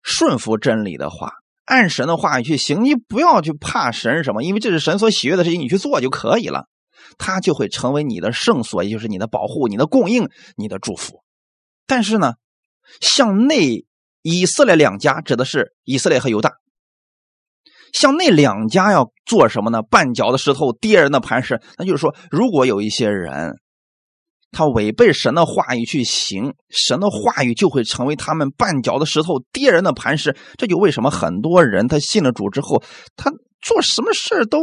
[0.00, 1.32] 顺服真理的话，
[1.64, 6.68] 按神的话语去行，你不要去怕神什么，因为这是神所喜悦的事情，你去做就可以了，
[7.16, 11.22] 他就会成为你的圣所，也就是你的保护、你的供应、你的祝福。
[11.86, 12.34] 但是呢，
[13.00, 13.86] 向内
[14.22, 16.54] 以色列两家指的是以色列和犹大。
[17.94, 19.82] 向那两家要做什么呢？
[19.82, 21.62] 绊脚的石头，跌人的磐石。
[21.78, 23.54] 那就是说，如果有一些人，
[24.50, 30.36] 他违背神的话语去行，神的话语就会成为他们绊脚的石头，跌人的磐石。
[30.56, 32.82] 这就为什么很多人他信了主之后，
[33.16, 33.30] 他
[33.60, 34.58] 做什么事都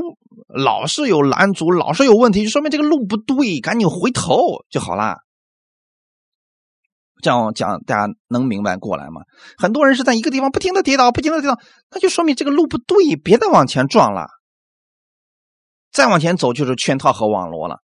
[0.47, 4.37] 老是有拦阻，老是有问题，就说明这个路不对，赶紧回头
[4.69, 5.17] 就好了。
[7.21, 9.21] 这样讲，大家能明白过来吗？
[9.57, 11.57] 很多人是在一个地方不停的跌倒，不停的跌倒，
[11.91, 14.27] 那就说明这个路不对，别再往前撞了。
[15.91, 17.77] 再往前走就是圈套和网罗了，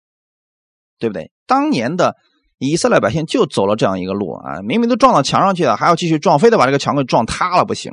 [0.99, 1.31] 对不对？
[1.51, 2.15] 当年的
[2.59, 7.91] 以色列百姓就走了这样一个路啊，明明都撞到墙上去了，还要继续撞，非得把这个墙给撞塌了不行。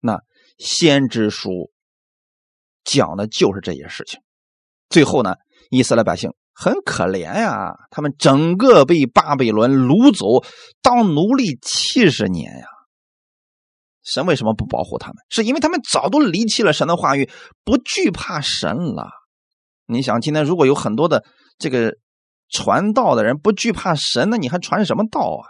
[0.00, 0.18] 那
[0.56, 1.70] 先知书
[2.82, 4.18] 讲的就是这些事情。
[4.88, 5.34] 最后呢，
[5.68, 10.42] 以色列百姓很可怜呀，他们整个被巴比伦掳走
[10.80, 12.64] 当奴隶七十年呀。
[14.02, 15.16] 神为什么不保护他们？
[15.28, 17.28] 是因为他们早都离弃了神的话语，
[17.62, 19.10] 不惧怕神了。
[19.84, 21.22] 你想，今天如果有很多的
[21.58, 21.92] 这个
[22.50, 25.48] 传道的人不惧怕神，那你还传什么道啊？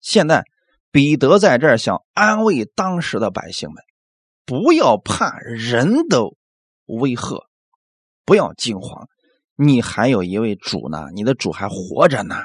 [0.00, 0.44] 现在
[0.90, 3.82] 彼得在这儿想安慰当时的百姓们，
[4.46, 6.22] 不要怕人的
[6.86, 7.46] 威吓，
[8.24, 9.08] 不要惊慌，
[9.56, 12.36] 你还有一位主呢，你的主还活着呢。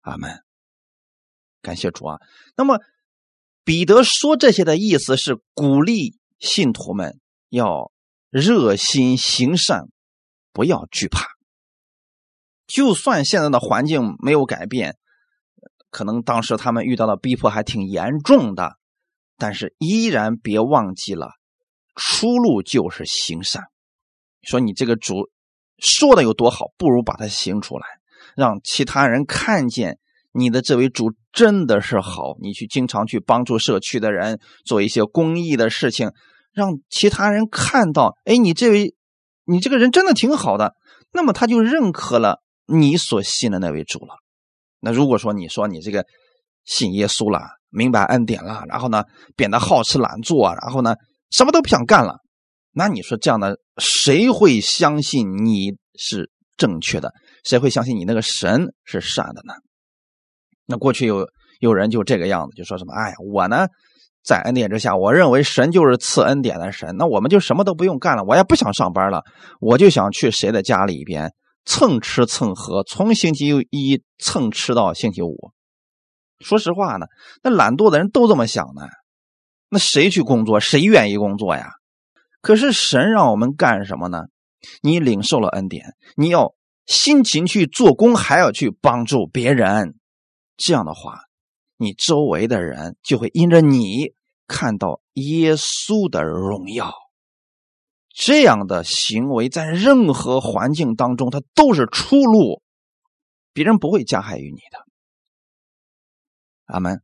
[0.00, 0.42] 阿门。
[1.62, 2.20] 感谢主啊！
[2.56, 2.78] 那么
[3.64, 7.90] 彼得说这些的意思是鼓励信徒们要
[8.30, 9.88] 热心行善，
[10.56, 11.26] 不要惧怕。
[12.66, 14.96] 就算现在的环境没有改变，
[15.90, 18.78] 可能当时他们遇到的逼迫还挺严重的，
[19.36, 21.32] 但是依然别忘记了，
[21.94, 23.64] 出路就是行善。
[24.40, 25.28] 说你这个主
[25.76, 27.86] 说的有多好，不如把它行出来，
[28.34, 29.98] 让其他人看见。
[30.32, 36.12] 你的这位主真的是好，你去经常去帮助社区的人，做一些公益的事情，
[36.52, 38.95] 让其他人看到，哎，你这位，
[39.46, 40.74] 你这个人真的挺好的，
[41.12, 44.16] 那么他就认可了你所信的那位主了。
[44.80, 46.04] 那如果说你说你这个
[46.64, 47.40] 信耶稣了，
[47.70, 49.04] 明白恩典了，然后呢
[49.36, 50.94] 变得好吃懒做，然后呢
[51.30, 52.18] 什么都不想干了，
[52.72, 57.12] 那你说这样的谁会相信你是正确的？
[57.44, 59.54] 谁会相信你那个神是善的呢？
[60.66, 61.28] 那过去有
[61.60, 63.68] 有人就这个样子，就说什么：“哎呀，我呢，
[64.26, 69.22] 在恩典之下，我认为神就是赐恩典的神，那我们就什么都不用干了，我也不想上班了，
[69.60, 71.32] 我就想去谁的家里边
[71.64, 75.52] 蹭吃蹭喝，从星期一蹭吃到星期五。
[76.40, 77.06] 说实话呢，
[77.44, 78.82] 那懒惰的人都这么想呢。
[79.70, 80.58] 那谁去工作？
[80.58, 81.70] 谁愿意工作呀？
[82.42, 84.24] 可是神让我们干什么呢？
[84.82, 86.52] 你领受了恩典，你要
[86.86, 89.94] 辛勤去做工，还要去帮助别人。”
[90.58, 91.20] 这样的话，
[91.76, 94.14] 你周围的人就会因着你
[94.46, 96.92] 看到耶稣的荣耀。
[98.08, 102.62] 这样的行为在任何环境当中，它都是出路，
[103.52, 104.86] 别人不会加害于你的。
[106.64, 107.02] 阿门。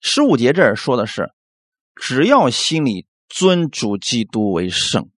[0.00, 1.32] 十五节这儿说的是，
[1.94, 5.08] 只要心里尊主基督为圣。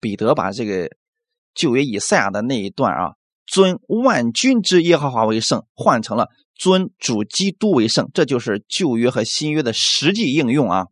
[0.00, 0.90] 彼得把这个
[1.54, 3.14] 旧约以赛亚的那一段啊。
[3.46, 10.86] 尊万军之耶和华为圣，换成了尊主基督为圣，这就是旧约和新约的实际应用啊。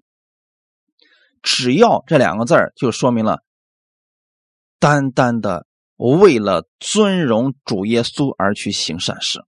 [1.43, 3.43] 只要这两个字儿，就说明了
[4.79, 9.45] 单单的为了尊荣主耶稣而去行善事。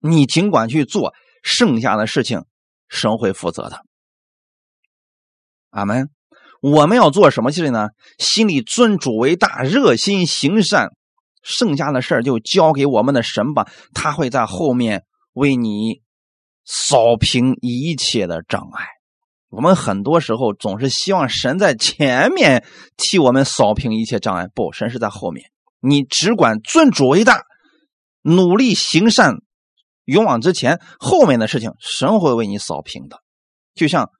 [0.00, 2.44] 你尽管去做，剩下的事情
[2.88, 3.84] 神会负责的。
[5.70, 6.10] 阿门。
[6.60, 7.90] 我们要做什么事情呢？
[8.18, 10.90] 心里尊主为大，热心行善。
[11.48, 16.02] 剩下的事儿就交给我们的神吧，他会在后面为你
[16.66, 18.84] 扫平一切的障碍。
[19.48, 22.66] 我们很多时候总是希望神在前面
[22.98, 25.50] 替我们扫平一切障碍，不，神是在后面。
[25.80, 27.44] 你只管尊主为大，
[28.20, 29.36] 努力行善，
[30.04, 33.22] 勇往直前，后面的事情神会为你扫平的。
[33.74, 34.10] 就像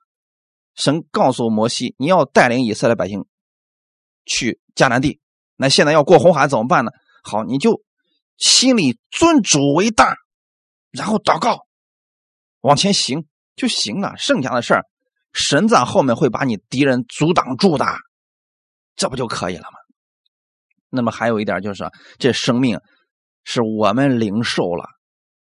[0.74, 3.26] 神告诉摩西，你要带领以色列百姓
[4.24, 5.20] 去迦南地，
[5.56, 6.90] 那现在要过红海怎么办呢？
[7.22, 7.82] 好，你就
[8.36, 10.16] 心里尊主为大，
[10.90, 11.66] 然后祷告，
[12.60, 14.16] 往前行就行了。
[14.16, 14.84] 剩下的事儿，
[15.32, 17.86] 神在后面会把你敌人阻挡住的，
[18.96, 19.78] 这不就可以了吗？
[20.90, 21.84] 那么还有一点就是，
[22.18, 22.80] 这生命
[23.44, 24.84] 是我们灵受了，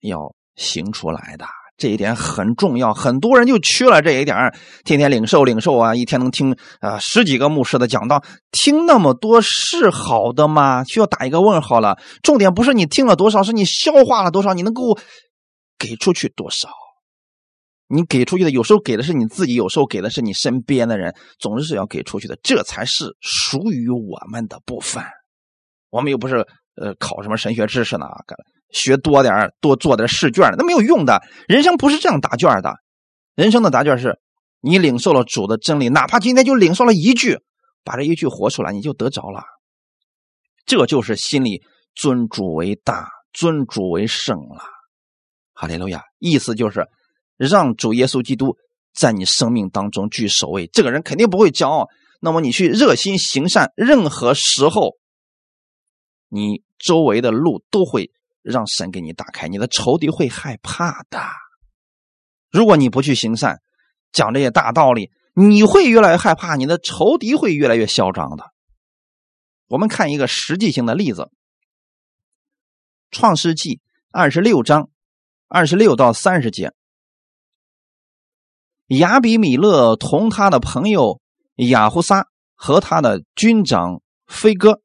[0.01, 1.47] 要行出来的。
[1.77, 4.37] 这一点很重要，很多人就缺了这一点
[4.85, 10.85] 天天领受领受啊，一天能听啊十几个牧师的讲道，听那么多是好的吗？
[10.85, 11.99] 需要打一个问号了。
[12.23, 14.97] 重点不是你听了多少，是你消化了多少，你能够
[15.79, 16.69] 给出去多少？
[17.89, 25.03] 你给出去的有时候给的是你自己，有时候给的是你身边的人，总之是要给出去的，这才是属于我们的部分。
[25.91, 26.37] 我们又不是
[26.81, 28.07] 呃考什么神学知识呢？
[28.73, 31.23] 学多点多做点试卷，那没有用的。
[31.47, 32.75] 人生不是这样答卷的，
[33.35, 34.19] 人生的答卷是，
[34.61, 37.39] 你领受了主的真理，哪怕今天就领受了一句，
[37.85, 39.43] 把这一句活出来，你就得着了。
[40.65, 41.63] 这就是心里
[41.95, 44.65] 尊主为大，尊主为圣了。
[45.53, 46.87] 哈利路亚，意思就是
[47.37, 48.57] 让主耶稣基督
[48.95, 50.67] 在你生命当中居首位。
[50.73, 51.89] 这个人肯定不会骄傲。
[52.21, 54.93] 那么你去热心行善，任何时候
[56.29, 58.11] 你周围的路都会
[58.43, 61.23] 让神给你打开，你的仇敌会害怕的。
[62.51, 63.61] 如果你不去行善，
[64.13, 68.53] 讲这些大道理，你会越来越害怕，你的仇敌会越来越嚣张的。
[69.69, 71.23] 我们看一个实际性的例子，
[73.11, 73.77] 《创世纪》
[74.11, 74.91] 二十六章
[75.49, 76.73] 二十六到三十节，
[78.89, 81.23] 亚比米勒同他的朋友
[81.57, 84.83] 亚胡撒和他的军长飞哥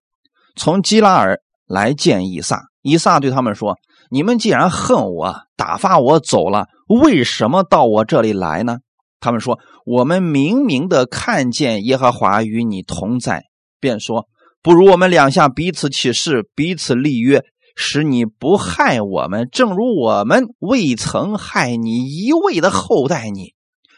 [0.56, 2.70] 从基拉尔来见以撒。
[2.88, 3.76] 以撒对他们说
[4.10, 8.78] ：“你们既然恨我，打发我走了，为什么到我这里来呢？”
[9.20, 13.44] 他们说：“我们明明的看见耶和华与你同在，
[13.80, 14.28] 便说。”
[14.64, 23.54] 不如我们两下彼此起誓，彼此立约，使你不害我们，正如我们未曾害你一味的厚待你，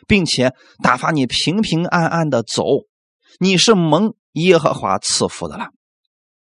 [0.08, 2.64] 并且打发你平平安安的走。
[3.40, 5.70] 你是蒙耶和华赐福的了。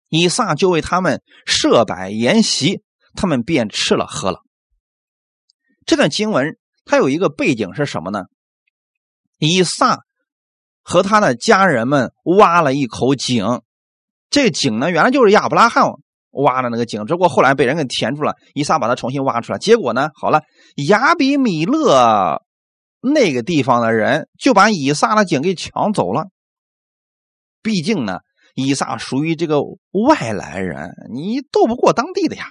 [0.09, 2.81] 以撒就为他们设摆筵席，
[3.15, 4.39] 他们便吃了喝了。
[5.85, 8.25] 这段经文它有一个背景是什么呢？
[9.37, 9.99] 以撒
[10.81, 13.61] 和他的家人们挖了一口井。
[14.29, 15.83] 这井呢，原来就是亚伯拉罕
[16.31, 18.35] 挖的那个井，只不过后来被人给填住了。
[18.53, 20.41] 以撒把它重新挖出来，结果呢，好了，
[20.87, 22.41] 亚比米勒
[23.01, 26.27] 那个地方的人就把以撒的井给抢走了。
[27.61, 28.19] 毕竟呢，
[28.55, 32.47] 以撒属于这个外来人，你斗不过当地的呀。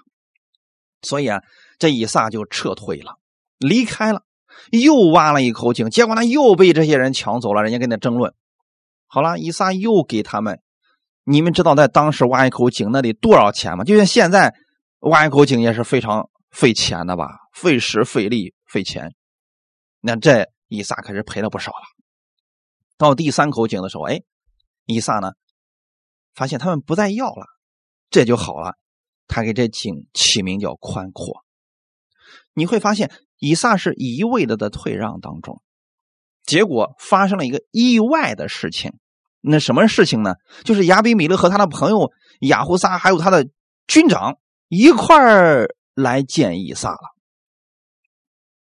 [1.02, 1.42] 所以啊，
[1.78, 3.18] 这以撒就撤退了，
[3.58, 4.22] 离开了，
[4.70, 7.62] 又挖了一口井，结果呢，又被这些人抢走了。
[7.62, 8.32] 人家跟他争论，
[9.06, 10.60] 好了，以撒又给他们。
[11.24, 13.84] 你们知道在当时挖一口井那得多少钱吗？
[13.84, 14.54] 就像现在
[15.00, 19.14] 挖一口井也是非常费钱的吧，费时费力费钱。
[20.00, 21.84] 那这以撒可是赔了不少了。
[22.98, 24.20] 到第三口井的时候，哎，
[24.84, 25.32] 以撒呢
[26.34, 27.46] 发现他们不再要了，
[28.10, 28.74] 这就好了。
[29.26, 31.44] 他给这井起名叫宽阔。
[32.52, 35.62] 你会发现以撒是一味的在退让当中，
[36.44, 38.92] 结果发生了一个意外的事情。
[39.40, 40.34] 那什么事情呢？
[40.64, 42.10] 就是亚比米勒和他的朋友
[42.40, 43.46] 亚胡撒，还有他的
[43.86, 47.14] 军长一块儿来见以撒了。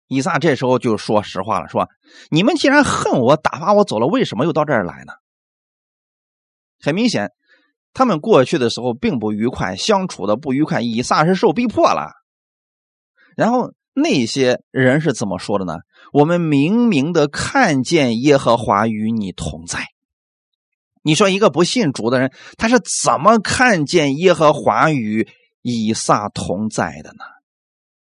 [0.07, 1.89] 以撒这时候就说实话了，说
[2.29, 5.13] ：“你们既然恨我，打发我走了，为什么又到这儿来呢？”
[6.79, 7.31] 很明显，
[7.97, 10.81] 他们过去的时候并不愉快，相处的不愉快。
[10.81, 12.11] 以撒是受逼迫了。
[13.35, 15.79] 然后那些人是怎么说的呢？
[16.13, 19.87] 我们明明的看见耶和华与你同在。
[21.01, 25.27] 你说一个不信主的人，他是怎么看见耶和华与
[25.63, 27.25] 以撒同在的呢？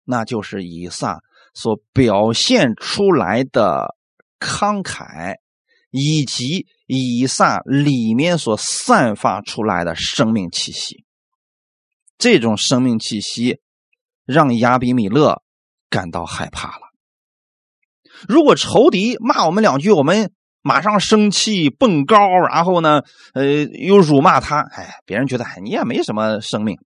[0.05, 1.21] 那就是以撒
[1.53, 3.95] 所表现出来的
[4.41, 5.35] 慷慨，
[5.91, 11.05] 以及以撒里面所散发出来的生命气息。
[12.19, 13.61] 这种生命气息
[14.25, 15.43] 让亚比米勒
[15.91, 16.83] 感到害怕了。
[18.29, 20.33] 如果仇敌骂我们两句，我们。
[20.67, 23.03] 马上生气蹦高，然后呢，
[23.35, 24.61] 呃，又辱骂他。
[24.61, 26.79] 哎，别人觉得，你也没什么生命。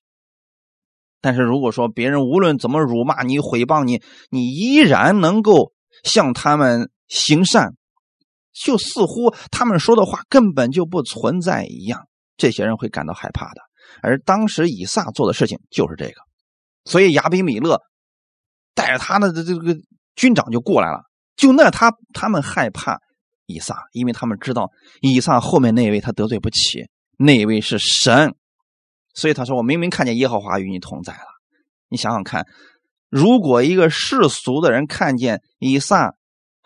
[1.21, 7.75] 但是如果说别人无论怎么辱骂你、毁谤你，你依然能够向他们行善，
[8.65, 12.09] 就似乎他们说的话根本就不存在一样。
[12.37, 13.61] 这些人会感到害怕的。
[14.03, 16.15] 而当时以撒做的事情就是这个，
[16.85, 17.81] 所以亚比米勒
[18.75, 19.77] 带着他的这个
[20.15, 21.03] 军长就过来了。
[21.37, 22.99] 就那他他们害怕。
[23.49, 28.35] 以撒，因为他们知道以撒后面那位他得罪不起，那位是神，
[29.15, 31.29] 所以他说：“我明明看见耶和华与你同在了。”
[31.89, 32.45] 你想想看，
[33.09, 36.15] 如果一个世俗的人看见以撒，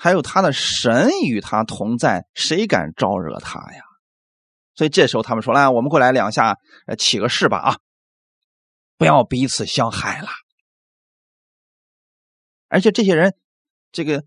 [0.03, 3.83] 还有他的神与他同在，谁敢招惹他呀？
[4.75, 6.57] 所以这时候他们说：“来，我们过来两下，
[6.97, 7.79] 起个誓吧啊，
[8.97, 10.29] 不要彼此相害了。”
[12.69, 13.37] 而且这些人
[13.93, 14.25] 这个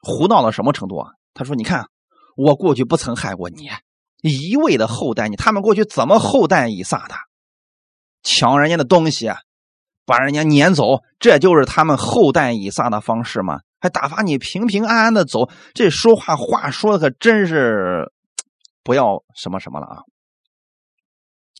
[0.00, 1.10] 胡闹到什么程度啊？
[1.32, 1.88] 他说：“你看，
[2.36, 3.70] 我过去不曾害过你，
[4.22, 5.34] 一味的厚待你。
[5.34, 7.16] 他们过去怎么厚待以撒的？
[8.22, 9.32] 抢人家的东西，
[10.04, 13.58] 把人家撵走，这就是他们厚待以撒的方式吗？
[13.84, 18.10] 还打发你平平安安的走，这说话话说的可真是
[18.82, 19.98] 不要什么什么了啊！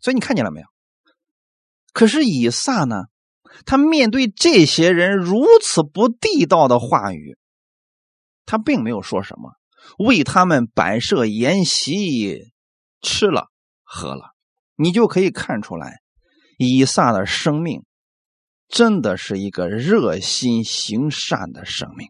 [0.01, 0.67] 所以你看见了没有？
[1.93, 3.03] 可是以撒呢？
[3.67, 7.37] 他面对这些人如此不地道的话语，
[8.47, 9.53] 他并没有说什么。”
[9.99, 12.55] 为他们摆设筵席，
[13.03, 13.51] 吃了
[13.83, 14.31] 喝了，
[14.77, 16.01] 你就可以看出来，
[16.57, 17.85] 以撒的生命
[18.75, 22.09] 真的是一个热心行善的生命。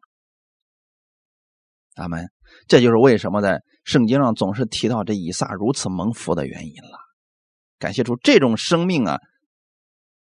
[1.96, 2.30] 阿门。
[2.66, 6.98] 这就是为什么在圣经上总是提到这以撒如此蒙福的原因了。
[7.78, 9.18] 感谢主，这种生命啊，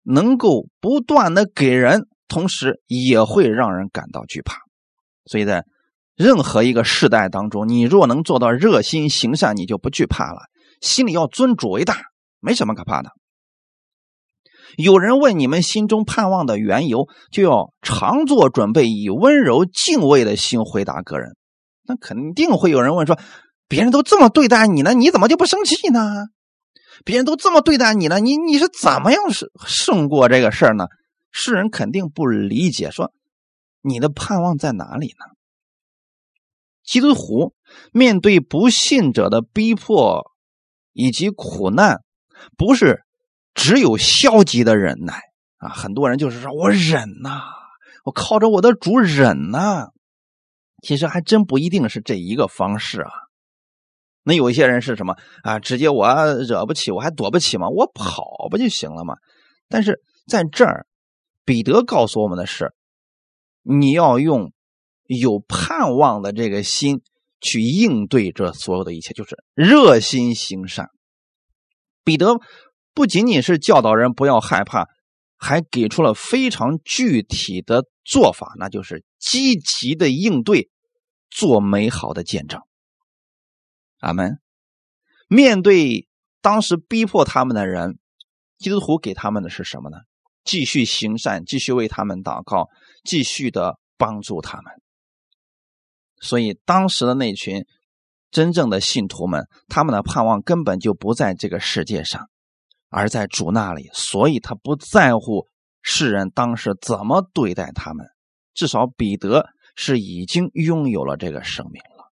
[0.02, 4.58] 能够不断的给人，同时也会让人感到惧怕。
[5.24, 5.64] 所以在
[6.14, 10.42] 任何一个世代当中，你若能做到热心行善，你就不惧怕了。
[10.80, 11.96] 心里要尊主为大，
[12.38, 13.10] 没什么可怕的。
[14.76, 21.36] 有人问你们心中盼望的缘由，就要常做准备，以温柔敬畏的心回答个人。
[21.84, 23.18] 那肯定会有人问说：
[23.68, 26.26] 别人都这么对待你呢，你怎么就不生气呢？
[27.04, 30.86] 别人都这么对待你了，你你是怎么样是胜过这个事儿呢？
[31.30, 33.12] 世人肯定不理解，说
[33.80, 35.24] 你的盼望在哪里呢？
[36.84, 37.54] 基督徒
[37.92, 40.30] 面对不信者的逼迫
[40.92, 42.02] 以及苦难，
[42.56, 43.02] 不是
[43.54, 45.20] 只有消极的忍耐
[45.58, 45.68] 啊！
[45.68, 47.42] 很多人就是说我忍呐，
[48.04, 49.88] 我靠着我的主忍呐。
[50.82, 53.10] 其实还真不一定是这一个方式啊。
[54.22, 55.58] 那有一些人是什么啊？
[55.58, 57.68] 直接我惹不起，我还躲不起吗？
[57.68, 59.16] 我跑不就行了吗？
[59.68, 60.86] 但是在这儿，
[61.44, 62.72] 彼得告诉我们的是，
[63.62, 64.52] 你要用
[65.04, 67.02] 有盼望的这个心
[67.40, 70.88] 去应对这所有的一切，就是热心行善。
[72.04, 72.40] 彼得
[72.94, 74.88] 不仅仅是教导人不要害怕，
[75.36, 80.68] 还给出了非常具体的做法，那就是积极的应对，
[81.30, 82.60] 做美好的见证。
[83.98, 84.38] 阿门。
[85.28, 86.08] 面对
[86.40, 87.98] 当时逼迫他们的人，
[88.58, 89.98] 基督徒给他们的是什么呢？
[90.42, 92.68] 继续行善，继续为他们祷告，
[93.04, 94.72] 继续的帮助他们。
[96.20, 97.64] 所以当时的那群
[98.30, 102.28] 真正的信徒们，他们的盼望根本就不在这个世界上，
[102.90, 103.88] 而在主那里。
[103.94, 105.46] 所以他不在乎
[105.80, 108.06] 世人当时怎么对待他们，
[108.52, 112.12] 至少彼得是已经拥有了这个生命了。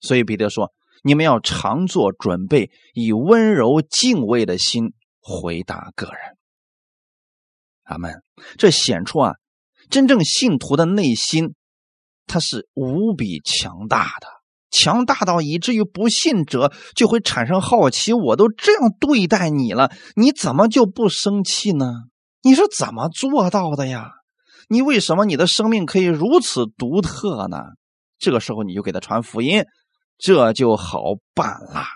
[0.00, 0.72] 所以彼得说。
[1.04, 6.36] 你们要常做准备，以温柔敬畏的心回答个人。
[7.84, 8.20] 阿门。
[8.56, 9.34] 这显出啊，
[9.90, 11.54] 真正信徒的内心，
[12.26, 14.26] 他是无比强大的，
[14.70, 21.86] 强大到以至于不信者就会产生好奇：我都这样对待你了，你怎么就不生气呢？
[22.42, 24.12] 你是怎么做到的呀？
[24.68, 27.58] 你为什么你的生命可以如此独特呢？
[28.18, 29.64] 这个时候，你就给他传福音。
[30.18, 31.00] 这就好
[31.32, 31.86] 办啦。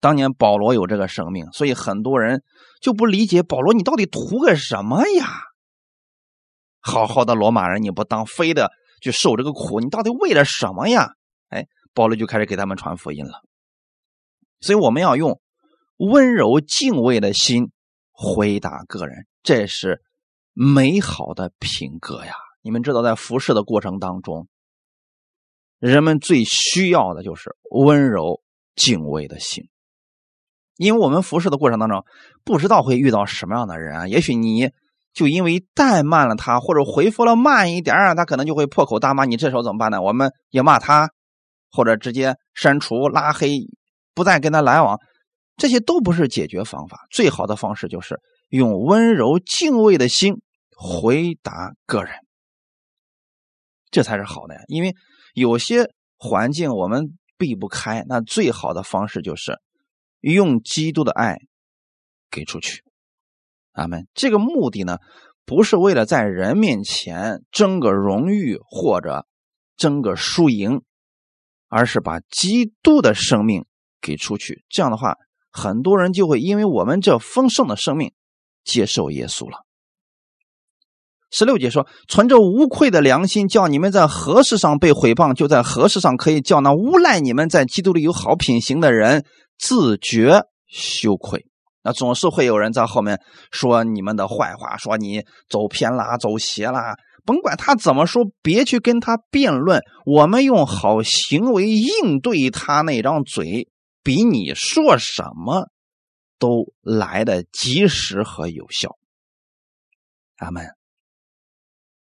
[0.00, 2.42] 当年保罗有这个生命，所以很多人
[2.80, 5.26] 就不理解保罗，你到底图个什么呀？
[6.80, 8.70] 好好的罗马人你不当，非得
[9.06, 11.14] 去受这个苦，你到底为了什么呀？
[11.48, 13.42] 哎，保罗就开始给他们传福音了。
[14.60, 15.40] 所以我们要用
[15.96, 17.70] 温柔敬畏的心
[18.10, 20.02] 回答个人，这是
[20.52, 22.34] 美好的品格呀。
[22.62, 24.48] 你们知道，在服侍的过程当中。
[25.78, 28.42] 人们最需要的就是温柔
[28.74, 29.68] 敬畏的心，
[30.76, 32.06] 因为我们服侍的过程当中，
[32.44, 34.08] 不知道会遇到什么样的人啊。
[34.08, 34.72] 也许你
[35.16, 39.38] 就因为怠慢了他，或者回复了慢一点他可能就会破口大骂你。
[39.38, 40.02] 这时候怎么办呢？
[40.02, 41.08] 我们也骂他，
[41.70, 43.60] 或者直接删除、拉黑，
[44.14, 45.00] 不再跟他来往。
[45.56, 47.06] 这些都不是解决方法。
[47.10, 50.42] 最好的方式就是用温柔敬畏的心
[50.76, 52.12] 回答个人，
[53.90, 54.60] 这才是好的呀。
[54.68, 54.94] 因为。
[55.36, 59.60] 有些环境我们避不开，那最好的方式就是
[60.22, 61.36] 用基督的爱
[62.30, 62.82] 给出去。
[63.76, 64.08] 阿门。
[64.14, 64.98] 这个目的呢，
[65.44, 69.26] 不是为了在人面前争个荣誉或者
[69.76, 70.82] 争个输赢，
[71.68, 73.64] 而是把基督的生命
[74.00, 74.64] 给出去。
[74.68, 75.14] 这样的话，
[75.52, 78.12] 很多人就会因为我们这丰盛的生命
[78.64, 79.64] 接受耶稣了。
[81.30, 89.26] 十六节说：“存着无愧的良心，叫你们在何事上被毁谤，就在何事上可以叫那诬赖你们在基督里有好品行的人
[89.58, 91.46] 自觉羞愧。
[91.86, 93.20] 那总是会有人在后面
[93.52, 96.96] 说你们的坏话，说你走偏啦、走邪啦。
[97.24, 99.80] 甭管他怎么说，别去跟他辩论。
[100.04, 103.68] 我们用好行为应对他那张嘴，
[104.02, 105.68] 比你说什么
[106.40, 108.96] 都来的及时和有效。”
[110.38, 110.66] 阿门。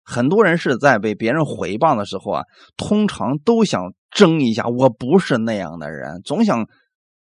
[0.04, 2.44] 很多人是在被别人毁谤的时候啊，
[2.76, 6.68] 通常都想争一下，我不是那样的人，总想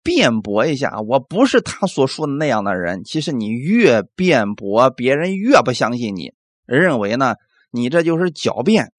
[0.05, 3.03] 辩驳一下，我不是他所说的那样的人。
[3.03, 6.35] 其实你越辩驳，别人越不相信你，
[6.67, 7.35] 认为呢，
[7.73, 8.93] 你这就是狡辩。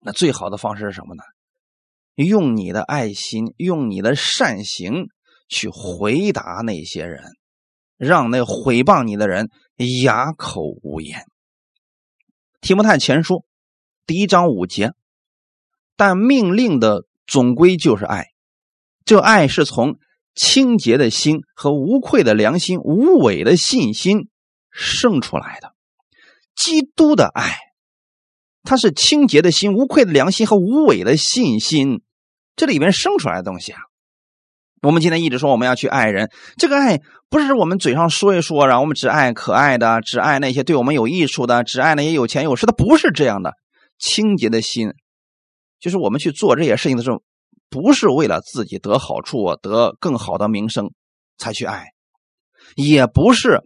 [0.00, 1.22] 那最好的方式是什么呢？
[2.14, 5.08] 用你的爱心，用你的善行
[5.48, 7.24] 去回答那些人，
[7.98, 9.50] 让那毁谤你的人
[10.04, 11.26] 哑口无言。
[12.60, 13.44] 提摩太前书
[14.06, 14.92] 第一章五节，
[15.96, 18.28] 但命令的总归就是爱，
[19.06, 19.96] 这爱是从
[20.34, 24.28] 清洁的心和无愧的良心、无伪的信心
[24.70, 25.72] 生出来的。
[26.56, 27.56] 基督的爱，
[28.64, 32.02] 它是清洁的心、无愧的良心和无伪的信心，
[32.56, 33.78] 这里边生出来的东西啊。
[34.82, 43.52] 我们今天一直说我们要去爱人，这个爱不是我们嘴上说一说，然后我们只爱可爱的，只爱那些对我们有益处的，只爱那些有钱有势的，不是这样的。
[43.98, 44.90] 清洁的心，
[45.80, 47.22] 就是我们去做这些事情的时候，
[47.68, 50.92] 不是为了自己得好处、得更好的名声
[51.38, 51.86] 才去爱，
[52.74, 53.62] 也不是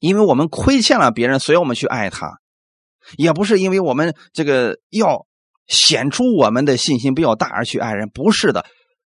[0.00, 2.38] 因为我们亏欠了别人，所以我们去爱他，
[3.16, 5.26] 也不是因为我们这个要
[5.66, 8.66] 显出我们的信心比较大而去爱人，不是的，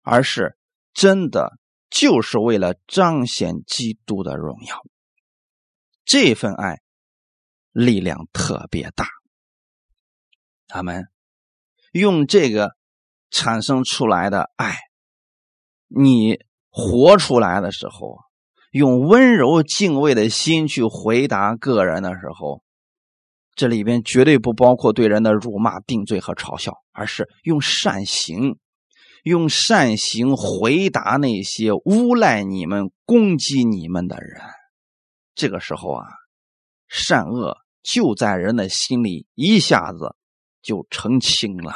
[0.02, 0.58] 而是。
[0.94, 1.58] 真的
[1.90, 4.82] 就是为了彰显基督的荣耀，
[6.04, 6.82] 这份爱
[7.72, 9.08] 力量特别大。
[10.68, 11.08] 他们
[11.94, 12.76] 用这个
[13.32, 14.78] 产生出来的爱，
[15.88, 16.38] 你
[16.70, 18.20] 活出来的时候，
[18.72, 22.62] 用温柔敬畏的心去回答个人的时候，
[23.56, 28.60] 这里边绝对不包括对人的辱骂、定罪和嘲笑，而是用善行。
[29.24, 34.42] 用善行回答那些诬赖你们、攻击你们的人，
[35.36, 36.08] 这个时候啊，
[36.88, 40.16] 善恶就在人的心里一下子
[40.64, 41.76] 就澄清了，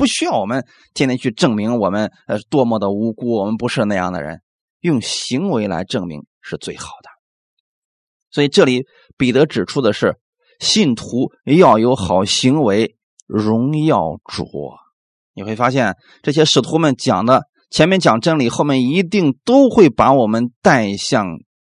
[0.00, 4.40] 不需要我们天天去证明我们呃多么的无辜，我们不是那样的人，
[4.80, 7.10] 用行为来证明是最好的。
[8.30, 8.86] 所以这里
[9.18, 10.18] 彼得指出的是，
[10.58, 12.96] 信徒要有好行为，
[13.26, 14.46] 荣耀主。
[15.34, 21.26] 你会发现，这些使徒们讲的前面讲真理，后面一定都会把我们带向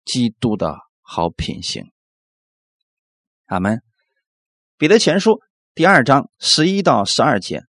[0.05, 1.83] 基督的好品行。
[3.47, 3.81] 阿门。
[4.77, 5.41] 彼得前书
[5.75, 7.63] 第二章十一到十二节，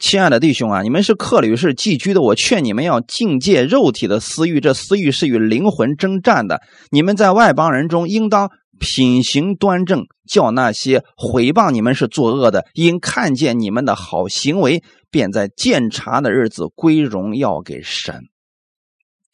[0.00, 6.62] 亲爱的弟兄啊，你们是客旅，是寄居的，我劝你们要境戒肉体的私欲，这私欲是与灵魂征战的。
[6.90, 8.50] 你们在外邦人中，应当。
[8.82, 18.22] 品行端正，叫那些毁谤你们是作恶的，因看见你们的好行为，便在鉴察的日子归荣耀给神。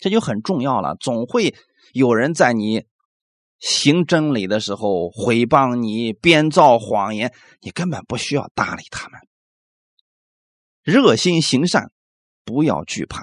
[0.01, 0.97] 这就很重要了。
[0.99, 1.55] 总会
[1.93, 2.83] 有人在你
[3.61, 9.21] 行真理的时候毁谤你、编造谎言，你根本不需要搭理他们。
[10.87, 11.91] 热心行善，
[12.47, 13.23] 不要惧怕。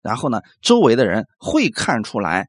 [0.00, 2.48] 然后呢，周围的人会看出来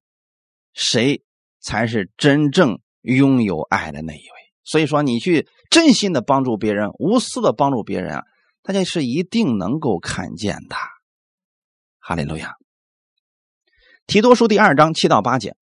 [0.71, 1.21] 谁。
[1.65, 4.33] 才是真正拥有爱的那一位。
[4.65, 8.23] 所以说，你去真心的帮助别人，无私的帮助别人啊，
[8.63, 10.75] 大家是一定能够看见的。
[11.99, 12.55] 哈利路亚。
[14.07, 15.55] 提多书第二章七到八节，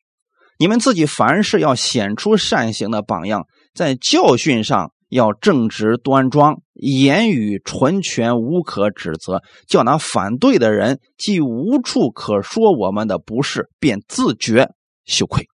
[0.58, 3.46] 你们自己凡事要显出善行的榜样，
[3.76, 14.70] 在教训上要正直端庄，言语纯全，无可指责，叫那反对的人既无处可说我们的不是，便自觉
[15.04, 15.50] 羞愧。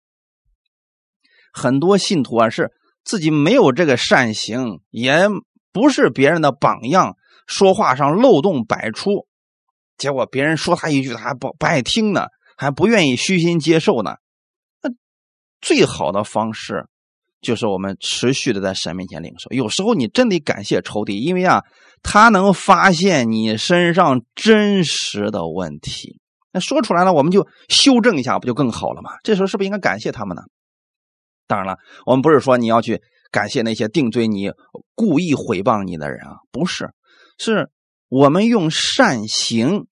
[1.54, 2.72] 很多信徒啊，是
[3.04, 5.30] 自己没有这个善行，也
[5.72, 9.28] 不是别人的榜样，说话上漏洞百出，
[9.96, 12.26] 结果别人说他一句，他还不不爱听呢，
[12.58, 14.16] 还不愿意虚心接受呢。
[14.82, 14.90] 那
[15.62, 16.88] 最好的方式
[17.44, 19.50] 就是我们持续的在神面前领受。
[19.52, 21.62] 有时候你真得感谢仇敌，因为啊，
[22.02, 26.20] 他能发现你身上真实的问题，
[26.52, 29.12] 那说出来了，我们就修正一下，不就更好了吗？
[29.24, 30.42] 这时候是不是应该感谢他们呢？
[31.46, 34.50] 当然了，我们不是说你要去感谢那些定罪你、
[34.96, 36.90] 故意毁谤你的人啊，不是，
[37.38, 37.70] 是
[38.08, 39.86] 我们用善行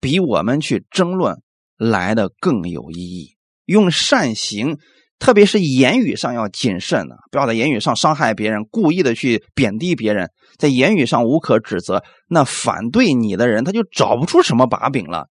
[0.00, 1.42] 比我们去争论
[1.76, 3.36] 来的更有意义。
[3.64, 4.78] 用善行，
[5.20, 15.28] 特别是言语上要谨慎的，不要在言语上伤害别人，故意的去贬低别人，在言语上无可指责，那反对你的人他就找不出什么把柄了。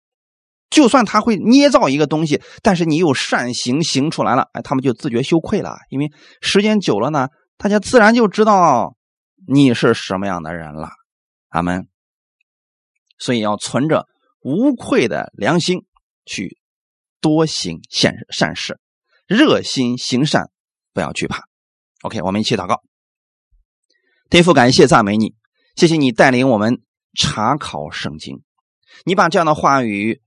[0.72, 5.78] 就算他会捏造一个东西，但是你有善行行出来了，哎，他们就自觉羞愧了。
[5.90, 6.12] 因为
[6.42, 8.98] 时间久了呢，大家自然就知道
[9.48, 10.90] 你是什么样的人了。
[11.50, 11.88] 阿门。
[13.18, 14.08] 所以要存着
[14.42, 15.86] 无愧的良心
[16.26, 16.58] 去
[17.22, 18.78] 多行善善事，
[19.28, 20.50] 热心行善，
[20.94, 21.44] 不要惧怕。
[22.02, 22.82] OK，我们一起祷告。
[24.30, 25.36] 天父，感谢赞美你，
[25.76, 26.82] 谢谢你带领我们
[27.14, 28.42] 查考圣经，
[29.06, 30.22] 你把这样的话语。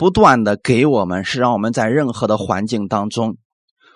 [0.00, 3.36] 不断的给我们，是让我们在任何的环境当中，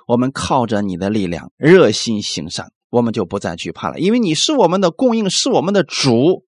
[0.09, 4.00] 我们靠着你的力量，热心行善，我们就不再惧怕了。
[4.00, 6.44] 因为你是我们的供应，是我们的主。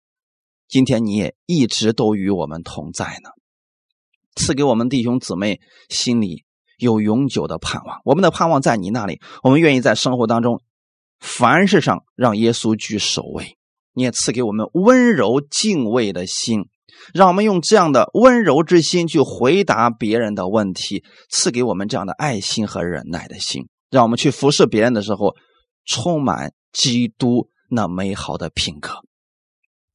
[0.70, 3.30] 今天你也一直都与我们同在呢，
[4.38, 6.46] 赐给我们弟兄姊妹心里
[6.82, 8.02] 有永久的盼望。
[8.04, 10.62] 我们的盼望在你那里，我们愿意在生活当中，
[11.20, 13.58] 凡事上让耶稣居首位。
[13.94, 16.66] 你也赐给我们温柔敬畏的心。
[17.14, 25.36] 让我们用这样的温柔之心去回答别人的问题，赐给我们这样的爱心和忍耐的心，让我们去服侍别人的时候
[25.86, 28.92] 充满基督那美好的品格，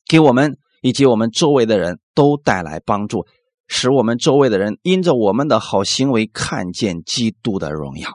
[0.09, 3.25] 给我们以及我们周围的人都带来帮助，
[3.67, 8.11] 使我们周围的人因着我们的好行为看见基督的荣耀。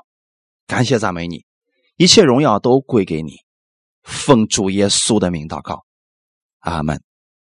[0.67, 1.45] 感谢赞美你，
[1.97, 3.33] 一切荣耀都归给你，
[4.03, 5.83] 奉主耶稣的名祷告，
[6.59, 7.01] 阿门。